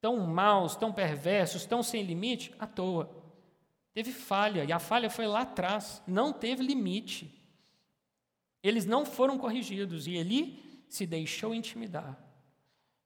[0.00, 3.19] tão maus, tão perversos, tão sem limite, à toa.
[3.92, 7.36] Teve falha, e a falha foi lá atrás, não teve limite.
[8.62, 12.18] Eles não foram corrigidos, e Eli se deixou intimidar.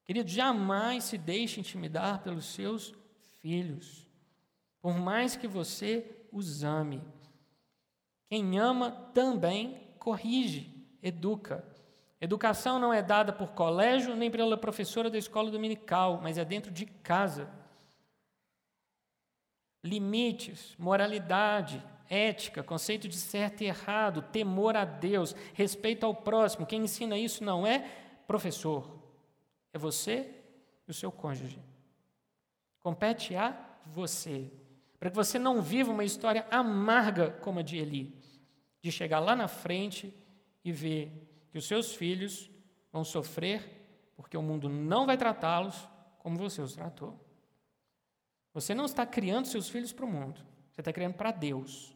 [0.05, 2.95] Querido, jamais se deixe intimidar pelos seus
[3.41, 4.07] filhos,
[4.83, 7.03] por mais que você os ame.
[8.29, 10.71] Quem ama também corrige,
[11.03, 11.65] educa.
[12.21, 16.71] Educação não é dada por colégio nem pela professora da escola dominical, mas é dentro
[16.71, 17.49] de casa.
[19.85, 26.67] Limites, moralidade, ética, conceito de certo e errado, temor a Deus, respeito ao próximo.
[26.67, 27.81] Quem ensina isso não é
[28.27, 28.99] professor,
[29.73, 30.43] é você
[30.89, 31.63] e o seu cônjuge.
[32.81, 34.51] Compete a você.
[34.99, 38.15] Para que você não viva uma história amarga como a de Eli,
[38.81, 40.15] de chegar lá na frente
[40.65, 41.13] e ver
[41.51, 42.51] que os seus filhos
[42.91, 43.85] vão sofrer
[44.17, 47.19] porque o mundo não vai tratá-los como você os tratou.
[48.55, 50.41] Você não está criando seus filhos para o mundo,
[50.71, 51.95] você está criando para Deus.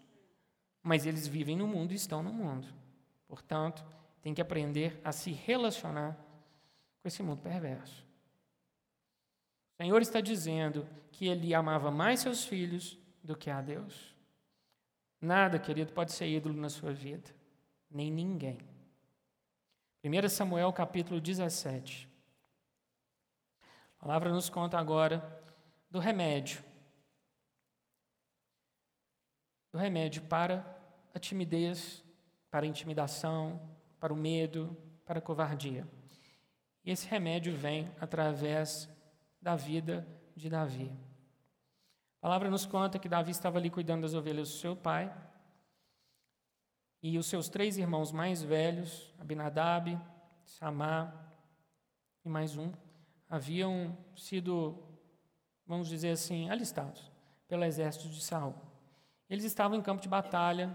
[0.82, 2.66] Mas eles vivem no mundo e estão no mundo.
[3.28, 3.84] Portanto,
[4.20, 6.14] tem que aprender a se relacionar
[7.00, 8.04] com esse mundo perverso.
[9.74, 14.14] O Senhor está dizendo que ele amava mais seus filhos do que a Deus.
[15.20, 17.30] Nada, querido, pode ser ídolo na sua vida,
[17.90, 18.58] nem ninguém.
[20.02, 22.08] 1 Samuel capítulo 17.
[23.98, 25.37] A palavra nos conta agora
[25.90, 26.62] do remédio.
[29.72, 30.64] Do remédio para
[31.14, 32.04] a timidez,
[32.50, 33.60] para a intimidação,
[33.98, 35.86] para o medo, para a covardia.
[36.84, 38.88] E esse remédio vem através
[39.40, 40.90] da vida de Davi.
[42.18, 45.14] A palavra nos conta que Davi estava ali cuidando das ovelhas do seu pai,
[47.00, 49.98] e os seus três irmãos mais velhos, Abinadab,
[50.44, 51.14] Samá
[52.24, 52.72] e mais um,
[53.28, 54.82] haviam sido,
[55.68, 57.12] vamos dizer assim, alistados
[57.46, 58.54] pelo exército de Saul.
[59.28, 60.72] Eles estavam em campo de batalha,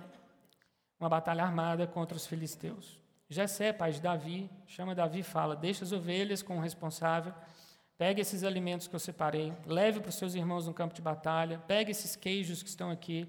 [1.00, 3.02] uma batalha armada contra os filisteus.
[3.28, 7.34] Jessé, pai de Davi, chama Davi e fala: Deixa as ovelhas com o responsável,
[7.98, 11.58] pegue esses alimentos que eu separei, leve para os seus irmãos no campo de batalha,
[11.68, 13.28] pegue esses queijos que estão aqui,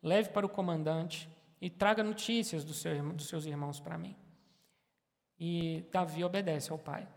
[0.00, 1.28] leve para o comandante
[1.60, 4.16] e traga notícias do seu, dos seus irmãos para mim.
[5.38, 7.08] E Davi obedece ao pai.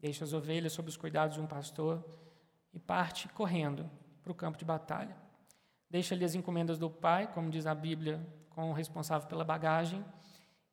[0.00, 2.04] Deixa as ovelhas sob os cuidados de um pastor
[2.76, 3.90] e parte correndo
[4.22, 5.16] para o campo de batalha.
[5.88, 8.20] Deixa ali as encomendas do pai, como diz a Bíblia,
[8.50, 10.04] com o responsável pela bagagem,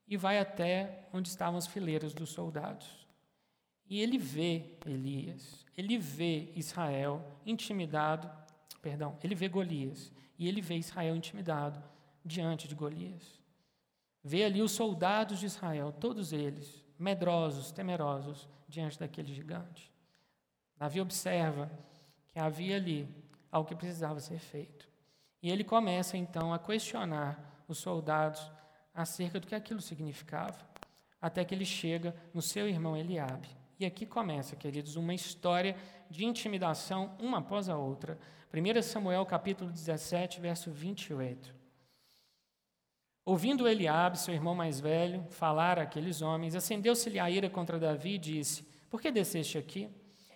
[0.06, 3.08] e vai até onde estavam as fileiras dos soldados.
[3.90, 8.30] E ele vê Elias, ele vê Israel intimidado,
[8.82, 11.82] perdão, ele vê Golias e ele vê Israel intimidado
[12.26, 13.42] diante de Golias.
[14.22, 19.90] Vê ali os soldados de Israel, todos eles, medrosos, temerosos, diante daquele gigante.
[20.78, 21.72] Davi observa
[22.34, 23.08] que havia ali
[23.52, 24.90] algo que precisava ser feito.
[25.42, 28.52] E ele começa então a questionar os soldados
[28.94, 30.58] acerca do que aquilo significava,
[31.22, 33.48] até que ele chega no seu irmão Eliabe.
[33.80, 35.76] E aqui começa, queridos, uma história
[36.10, 38.18] de intimidação uma após a outra.
[38.52, 41.54] 1 Samuel capítulo 17, verso 28.
[43.26, 48.18] Ouvindo Eliabe, seu irmão mais velho, falar àqueles homens, acendeu-se-lhe a ira contra Davi e
[48.18, 49.90] disse: Por que desceste aqui?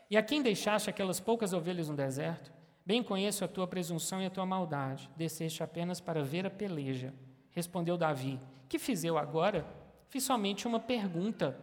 [0.10, 2.52] E a quem deixaste aquelas poucas ovelhas no deserto?
[2.86, 5.10] Bem conheço a tua presunção e a tua maldade.
[5.18, 7.14] Desceste apenas para ver a peleja.
[7.52, 8.40] Respondeu Davi:
[8.70, 9.66] Que fiz eu agora?
[10.08, 11.60] Fiz somente uma pergunta.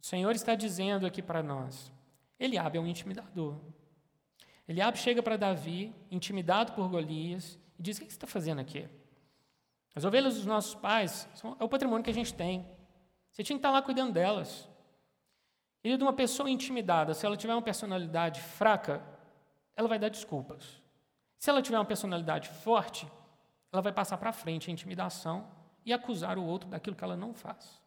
[0.00, 1.92] O Senhor está dizendo aqui para nós:
[2.38, 3.56] Eliabe é um intimidador.
[4.66, 8.88] Eliabe chega para Davi, intimidado por Golias, e diz: O que você está fazendo aqui?
[9.94, 12.66] As ovelhas dos nossos pais são, é o patrimônio que a gente tem.
[13.30, 14.68] Você tinha que estar lá cuidando delas.
[15.84, 19.02] E de uma pessoa intimidada, se ela tiver uma personalidade fraca,
[19.76, 20.80] ela vai dar desculpas.
[21.38, 23.10] Se ela tiver uma personalidade forte,
[23.72, 25.48] ela vai passar para frente a intimidação
[25.84, 27.82] e acusar o outro daquilo que ela não faz,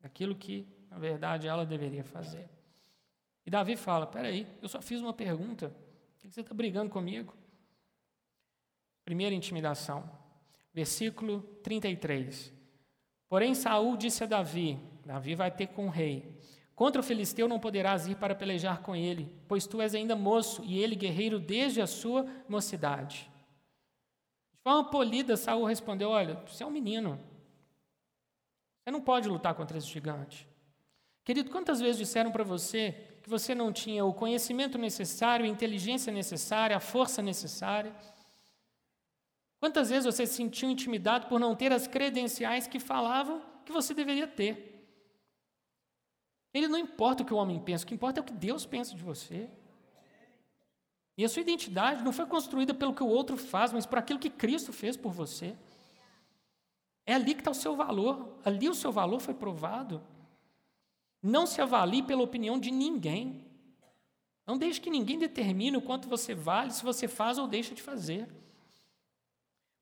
[0.00, 2.48] daquilo que, na verdade, ela deveria fazer.
[3.44, 7.34] E Davi fala: peraí, eu só fiz uma pergunta, por que você está brigando comigo?
[9.04, 10.08] Primeira intimidação,
[10.72, 12.52] versículo 33.
[13.28, 16.35] Porém, Saul disse a Davi: Davi vai ter com o rei.
[16.76, 20.62] Contra o filisteu não poderás ir para pelejar com ele, pois tu és ainda moço
[20.62, 23.30] e ele guerreiro desde a sua mocidade.
[24.52, 27.18] De forma polida, Saul respondeu: Olha, você é um menino.
[28.84, 30.46] Você não pode lutar contra esse gigante.
[31.24, 36.12] Querido, quantas vezes disseram para você que você não tinha o conhecimento necessário, a inteligência
[36.12, 37.96] necessária, a força necessária?
[39.58, 43.94] Quantas vezes você se sentiu intimidado por não ter as credenciais que falavam que você
[43.94, 44.75] deveria ter?
[46.56, 48.64] Ele não importa o que o homem pensa, o que importa é o que Deus
[48.64, 49.50] pensa de você.
[51.14, 54.18] E a sua identidade não foi construída pelo que o outro faz, mas por aquilo
[54.18, 55.54] que Cristo fez por você.
[57.04, 60.02] É ali que está o seu valor, ali o seu valor foi provado.
[61.22, 63.44] Não se avalie pela opinião de ninguém.
[64.46, 67.82] Não deixe que ninguém determine o quanto você vale, se você faz ou deixa de
[67.82, 68.26] fazer.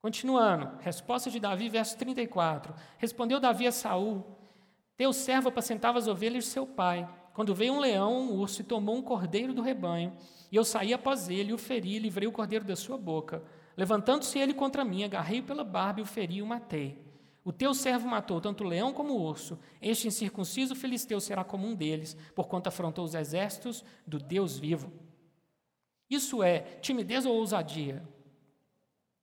[0.03, 2.75] Continuando, resposta de Davi, verso 34.
[2.99, 4.25] Respondeu Davi a Saul:
[4.97, 7.09] Teu servo apacentava as ovelhas de seu pai.
[7.33, 10.17] Quando veio um leão um urso e tomou um cordeiro do rebanho,
[10.53, 13.43] e eu saí após ele, o feri e livrei o cordeiro da sua boca.
[13.77, 17.03] Levantando-se ele contra mim, agarrei-o pela barba e o feri e o matei.
[17.45, 19.59] O teu servo matou tanto o leão como o urso.
[19.83, 24.93] Este incircunciso filisteu será como um deles, porquanto afrontou os exércitos do Deus vivo.
[26.09, 28.03] Isso é timidez ou ousadia?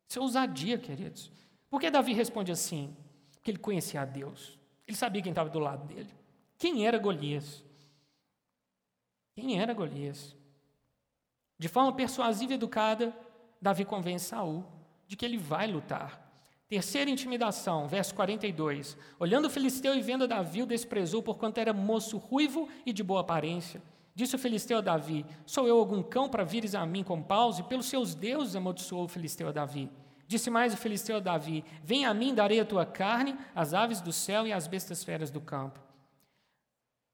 [0.08, 1.32] Isso é ousadia, queridos.
[1.70, 2.96] Por que Davi responde assim?
[3.32, 4.61] Porque ele conhecia a Deus.
[4.88, 6.10] Ele sabia quem estava do lado dele.
[6.58, 7.64] Quem era Golias?
[9.36, 10.36] Quem era Golias?
[11.58, 13.16] De forma persuasiva e educada,
[13.62, 14.66] Davi convence Saul
[15.08, 16.32] de que ele vai lutar.
[16.68, 18.98] Terceira intimidação, verso 42.
[19.20, 23.20] Olhando o filisteu e vendo Davi, o desprezou, porquanto era moço ruivo e de boa
[23.20, 23.82] aparência.
[24.16, 27.60] Disse o filisteu a Davi: Sou eu algum cão para vires a mim com paus?
[27.60, 29.92] E pelos seus deuses amaldiçoou o filisteu a Davi.
[30.32, 34.00] Disse mais o filisteu a Davi: Vem a mim, darei a tua carne, as aves
[34.00, 35.78] do céu e as bestas feras do campo.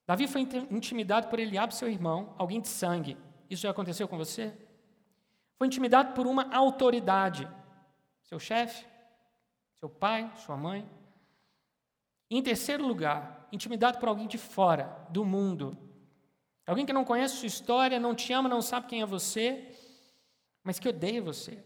[0.05, 3.17] Davi foi intimidado por Eliabe, seu irmão, alguém de sangue.
[3.49, 4.53] Isso já aconteceu com você?
[5.57, 7.49] Foi intimidado por uma autoridade,
[8.21, 8.85] seu chefe,
[9.79, 10.87] seu pai, sua mãe.
[12.29, 15.75] E, em terceiro lugar, intimidado por alguém de fora, do mundo.
[16.67, 19.75] Alguém que não conhece sua história, não te ama, não sabe quem é você,
[20.63, 21.65] mas que odeia você.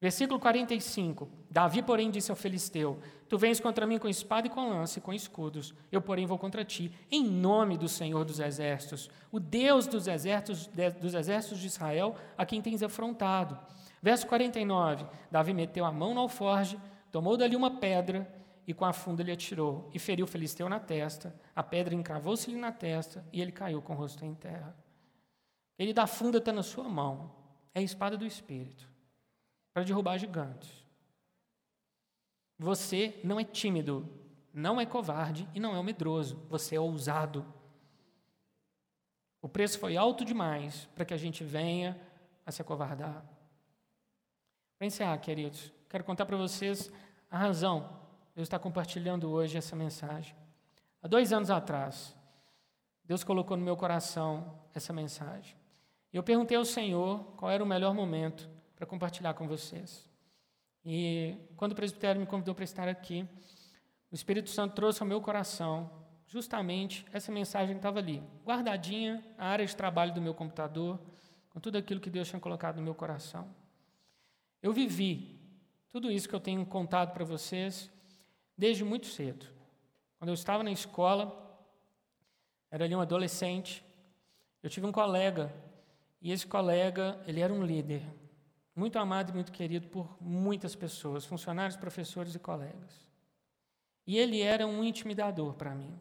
[0.00, 1.28] Versículo 45.
[1.50, 2.98] Davi, porém, disse ao filisteu:
[3.28, 5.74] Tu vens contra mim com espada e com lança e com escudos.
[5.92, 10.70] Eu, porém, vou contra ti, em nome do Senhor dos exércitos, o Deus dos exércitos,
[10.98, 13.58] dos exércitos de Israel, a quem tens afrontado.
[14.02, 15.04] Verso 49.
[15.30, 16.80] Davi meteu a mão no alforge,
[17.12, 18.26] tomou dali uma pedra
[18.66, 21.34] e com a funda lhe atirou, e feriu o filisteu na testa.
[21.54, 24.74] A pedra encravou-se-lhe na testa e ele caiu com o rosto em terra.
[25.78, 27.32] Ele da funda está na sua mão,
[27.74, 28.89] é a espada do Espírito
[29.72, 30.70] para derrubar gigantes.
[32.58, 34.08] Você não é tímido,
[34.52, 37.44] não é covarde e não é medroso, você é ousado.
[39.40, 41.98] O preço foi alto demais para que a gente venha
[42.44, 43.24] a se acovardar.
[44.76, 46.92] Para encerrar, queridos, quero contar para vocês
[47.30, 47.98] a razão
[48.34, 50.34] de eu estar compartilhando hoje essa mensagem.
[51.02, 52.14] Há dois anos atrás,
[53.04, 55.56] Deus colocou no meu coração essa mensagem.
[56.12, 58.48] Eu perguntei ao Senhor qual era o melhor momento
[58.80, 60.08] para compartilhar com vocês.
[60.82, 63.28] E quando o presbitério me convidou para estar aqui,
[64.10, 65.90] o Espírito Santo trouxe ao meu coração
[66.26, 70.98] justamente essa mensagem que estava ali, guardadinha na área de trabalho do meu computador,
[71.50, 73.54] com tudo aquilo que Deus tinha colocado no meu coração.
[74.62, 75.38] Eu vivi
[75.92, 77.90] tudo isso que eu tenho contado para vocês
[78.56, 79.44] desde muito cedo.
[80.18, 81.36] Quando eu estava na escola,
[82.70, 83.84] era ali um adolescente,
[84.62, 85.52] eu tive um colega,
[86.22, 88.02] e esse colega, ele era um líder,
[88.74, 93.08] muito amado e muito querido por muitas pessoas, funcionários, professores e colegas.
[94.06, 95.98] E ele era um intimidador para mim.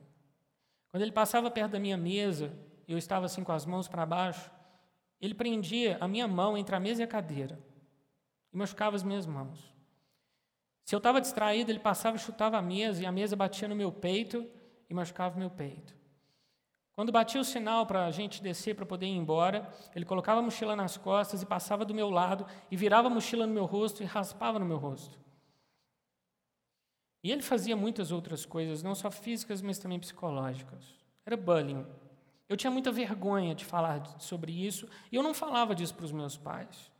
[0.89, 2.51] Quando ele passava perto da minha mesa,
[2.88, 4.49] eu estava assim com as mãos para baixo,
[5.22, 7.59] ele prendia a minha mão entre a mesa e a cadeira
[8.51, 9.74] e machucava as minhas mãos.
[10.84, 13.76] Se eu estava distraído, ele passava e chutava a mesa, e a mesa batia no
[13.76, 14.49] meu peito
[14.89, 15.95] e machucava o meu peito.
[17.00, 20.43] Quando batia o sinal para a gente descer para poder ir embora, ele colocava a
[20.43, 24.04] mochila nas costas e passava do meu lado e virava a mochila no meu rosto
[24.04, 25.18] e raspava no meu rosto.
[27.24, 30.93] E ele fazia muitas outras coisas, não só físicas, mas também psicológicas.
[31.26, 31.88] Era bullying.
[32.50, 36.12] Eu tinha muita vergonha de falar sobre isso e eu não falava disso para os
[36.12, 36.91] meus pais.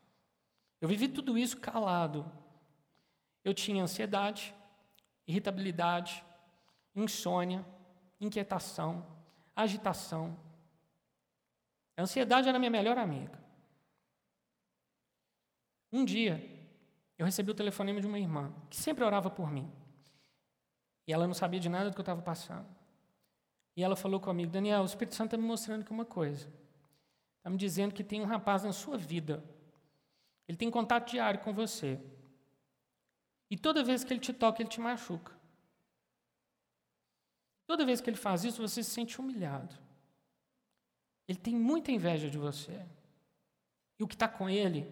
[0.80, 2.26] Eu vivi tudo isso calado.
[3.44, 4.56] Eu tinha ansiedade,
[5.28, 6.24] irritabilidade,
[6.96, 7.66] insônia,
[8.22, 9.19] inquietação,
[9.62, 10.38] agitação.
[11.98, 13.38] A ansiedade era minha melhor amiga.
[15.92, 16.42] Um dia,
[17.18, 19.72] eu recebi o telefonema de uma irmã que sempre orava por mim.
[21.08, 22.68] E ela não sabia de nada do que eu estava passando.
[23.76, 26.48] E ela falou comigo: Daniel, o Espírito Santo está me mostrando que uma coisa.
[27.38, 29.44] Está me dizendo que tem um rapaz na sua vida.
[30.48, 32.00] Ele tem contato diário com você.
[33.50, 35.39] E toda vez que ele te toca, ele te machuca.
[37.70, 39.78] Toda vez que ele faz isso, você se sente humilhado.
[41.28, 42.84] Ele tem muita inveja de você.
[44.00, 44.92] E o que está com ele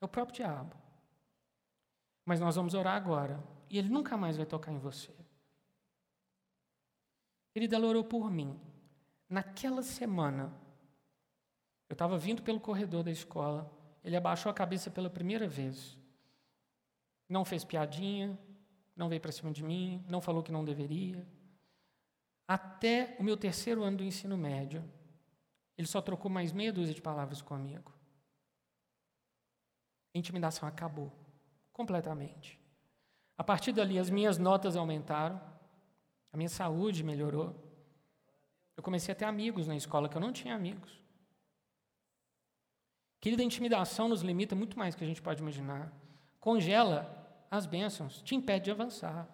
[0.00, 0.76] é o próprio diabo.
[2.24, 3.42] Mas nós vamos orar agora.
[3.68, 5.12] E ele nunca mais vai tocar em você.
[7.52, 8.56] Querida, ela orou por mim.
[9.28, 10.54] Naquela semana,
[11.88, 13.68] eu estava vindo pelo corredor da escola,
[14.04, 15.98] ele abaixou a cabeça pela primeira vez.
[17.28, 18.38] Não fez piadinha,
[18.94, 21.26] não veio para cima de mim, não falou que não deveria.
[22.46, 24.84] Até o meu terceiro ano do ensino médio,
[25.76, 27.92] ele só trocou mais meia dúzia de palavras comigo.
[30.14, 31.12] A intimidação acabou
[31.72, 32.58] completamente.
[33.36, 35.40] A partir dali, as minhas notas aumentaram,
[36.32, 37.54] a minha saúde melhorou.
[38.76, 41.02] Eu comecei a ter amigos na escola que eu não tinha amigos.
[43.20, 45.92] Querida, a intimidação nos limita muito mais do que a gente pode imaginar.
[46.38, 49.28] Congela as bênçãos, te impede de avançar.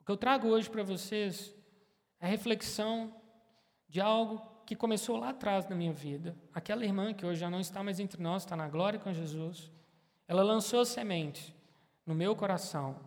[0.00, 1.54] O que eu trago hoje para vocês
[2.20, 3.14] a reflexão
[3.88, 6.36] de algo que começou lá atrás na minha vida.
[6.52, 9.70] Aquela irmã que hoje já não está mais entre nós, está na glória com Jesus,
[10.26, 11.54] ela lançou semente
[12.04, 13.00] no meu coração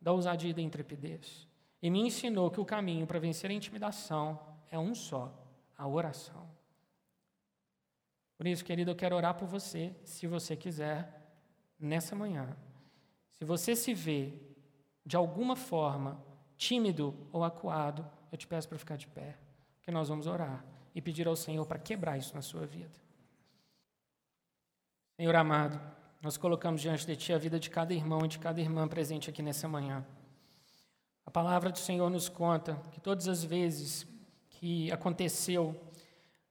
[0.00, 1.48] da ousadia e da intrepidez
[1.80, 4.38] e me ensinou que o caminho para vencer a intimidação
[4.70, 5.32] é um só:
[5.76, 6.48] a oração.
[8.36, 11.34] Por isso, querido, eu quero orar por você, se você quiser,
[11.78, 12.56] nessa manhã.
[13.32, 14.32] Se você se vê
[15.04, 16.24] de alguma forma
[16.56, 19.36] tímido ou acuado, eu te peço para ficar de pé,
[19.82, 20.64] que nós vamos orar
[20.94, 22.98] e pedir ao Senhor para quebrar isso na sua vida.
[25.16, 25.80] Senhor amado,
[26.22, 29.30] nós colocamos diante de Ti a vida de cada irmão e de cada irmã presente
[29.30, 30.04] aqui nessa manhã.
[31.24, 34.06] A palavra do Senhor nos conta que todas as vezes
[34.50, 35.78] que aconteceu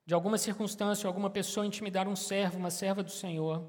[0.05, 3.67] de alguma circunstância, alguma pessoa intimidar um servo, uma serva do Senhor,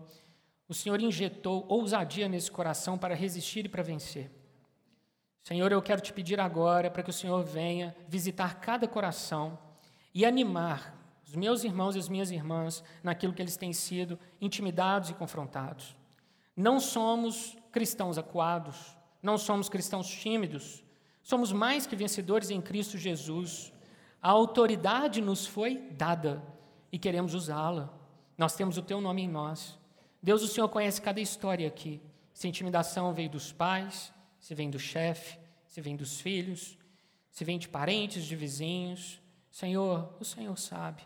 [0.69, 4.31] o Senhor injetou ousadia nesse coração para resistir e para vencer.
[5.49, 9.59] Senhor, eu quero te pedir agora para que o Senhor venha visitar cada coração
[10.13, 10.95] e animar
[11.27, 15.97] os meus irmãos e as minhas irmãs naquilo que eles têm sido intimidados e confrontados.
[16.55, 20.85] Não somos cristãos acuados, não somos cristãos tímidos,
[21.29, 23.71] Somos mais que vencedores em Cristo Jesus.
[24.23, 26.43] A autoridade nos foi dada
[26.91, 27.93] e queremos usá-la.
[28.39, 29.79] Nós temos o teu nome em nós.
[30.23, 32.01] Deus, o Senhor conhece cada história aqui.
[32.33, 34.11] Se intimidação veio dos pais,
[34.49, 36.79] se vem do chefe, se vem dos filhos,
[37.31, 39.21] se vem de parentes, de vizinhos.
[39.51, 41.03] Senhor, o Senhor sabe.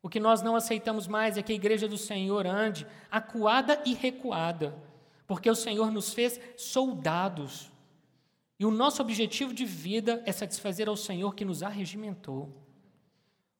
[0.00, 3.92] O que nós não aceitamos mais é que a igreja do Senhor ande acuada e
[3.92, 4.80] recuada,
[5.26, 7.72] porque o Senhor nos fez soldados
[8.56, 12.56] e o nosso objetivo de vida é satisfazer ao Senhor que nos arregimentou.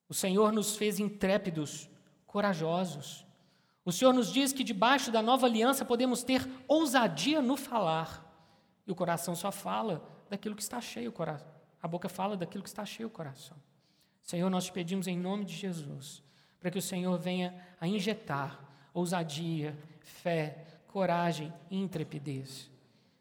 [0.07, 1.89] O Senhor nos fez intrépidos,
[2.25, 3.25] corajosos.
[3.83, 8.25] O Senhor nos diz que debaixo da nova aliança podemos ter ousadia no falar.
[8.87, 11.51] E o coração só fala daquilo que está cheio o coração.
[11.81, 13.57] A boca fala daquilo que está cheio o coração.
[14.23, 16.23] Senhor, nós te pedimos em nome de Jesus
[16.59, 22.71] para que o Senhor venha a injetar ousadia, fé, coragem e intrepidez.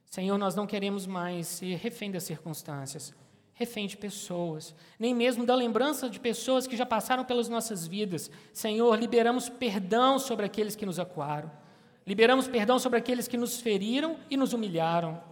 [0.06, 3.14] Senhor, nós não queremos mais ser refém das circunstâncias,
[3.52, 8.30] refém de pessoas, nem mesmo da lembrança de pessoas que já passaram pelas nossas vidas.
[8.54, 11.50] Senhor, liberamos perdão sobre aqueles que nos acuaram,
[12.06, 15.22] liberamos perdão sobre aqueles que nos feriram e nos humilharam,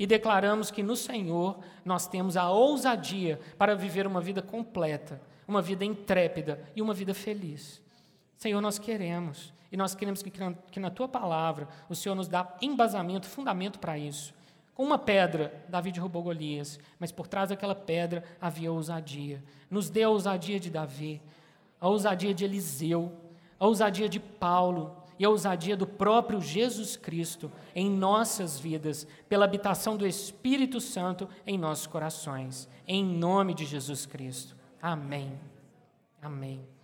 [0.00, 5.60] e declaramos que no Senhor nós temos a ousadia para viver uma vida completa, uma
[5.60, 7.82] vida intrépida e uma vida feliz.
[8.34, 12.56] Senhor, nós queremos, e nós queremos que, que na tua palavra o Senhor nos dá
[12.62, 14.32] embasamento, fundamento para isso.
[14.74, 19.44] Com uma pedra, Davi derrubou Golias, mas por trás daquela pedra havia ousadia.
[19.70, 21.20] Nos dê a ousadia de Davi,
[21.78, 23.12] a ousadia de Eliseu,
[23.58, 29.44] a ousadia de Paulo e a ousadia do próprio Jesus Cristo em nossas vidas, pela
[29.44, 32.66] habitação do Espírito Santo em nossos corações.
[32.88, 34.56] Em nome de Jesus Cristo.
[34.80, 35.38] Amém.
[36.22, 36.79] Amém.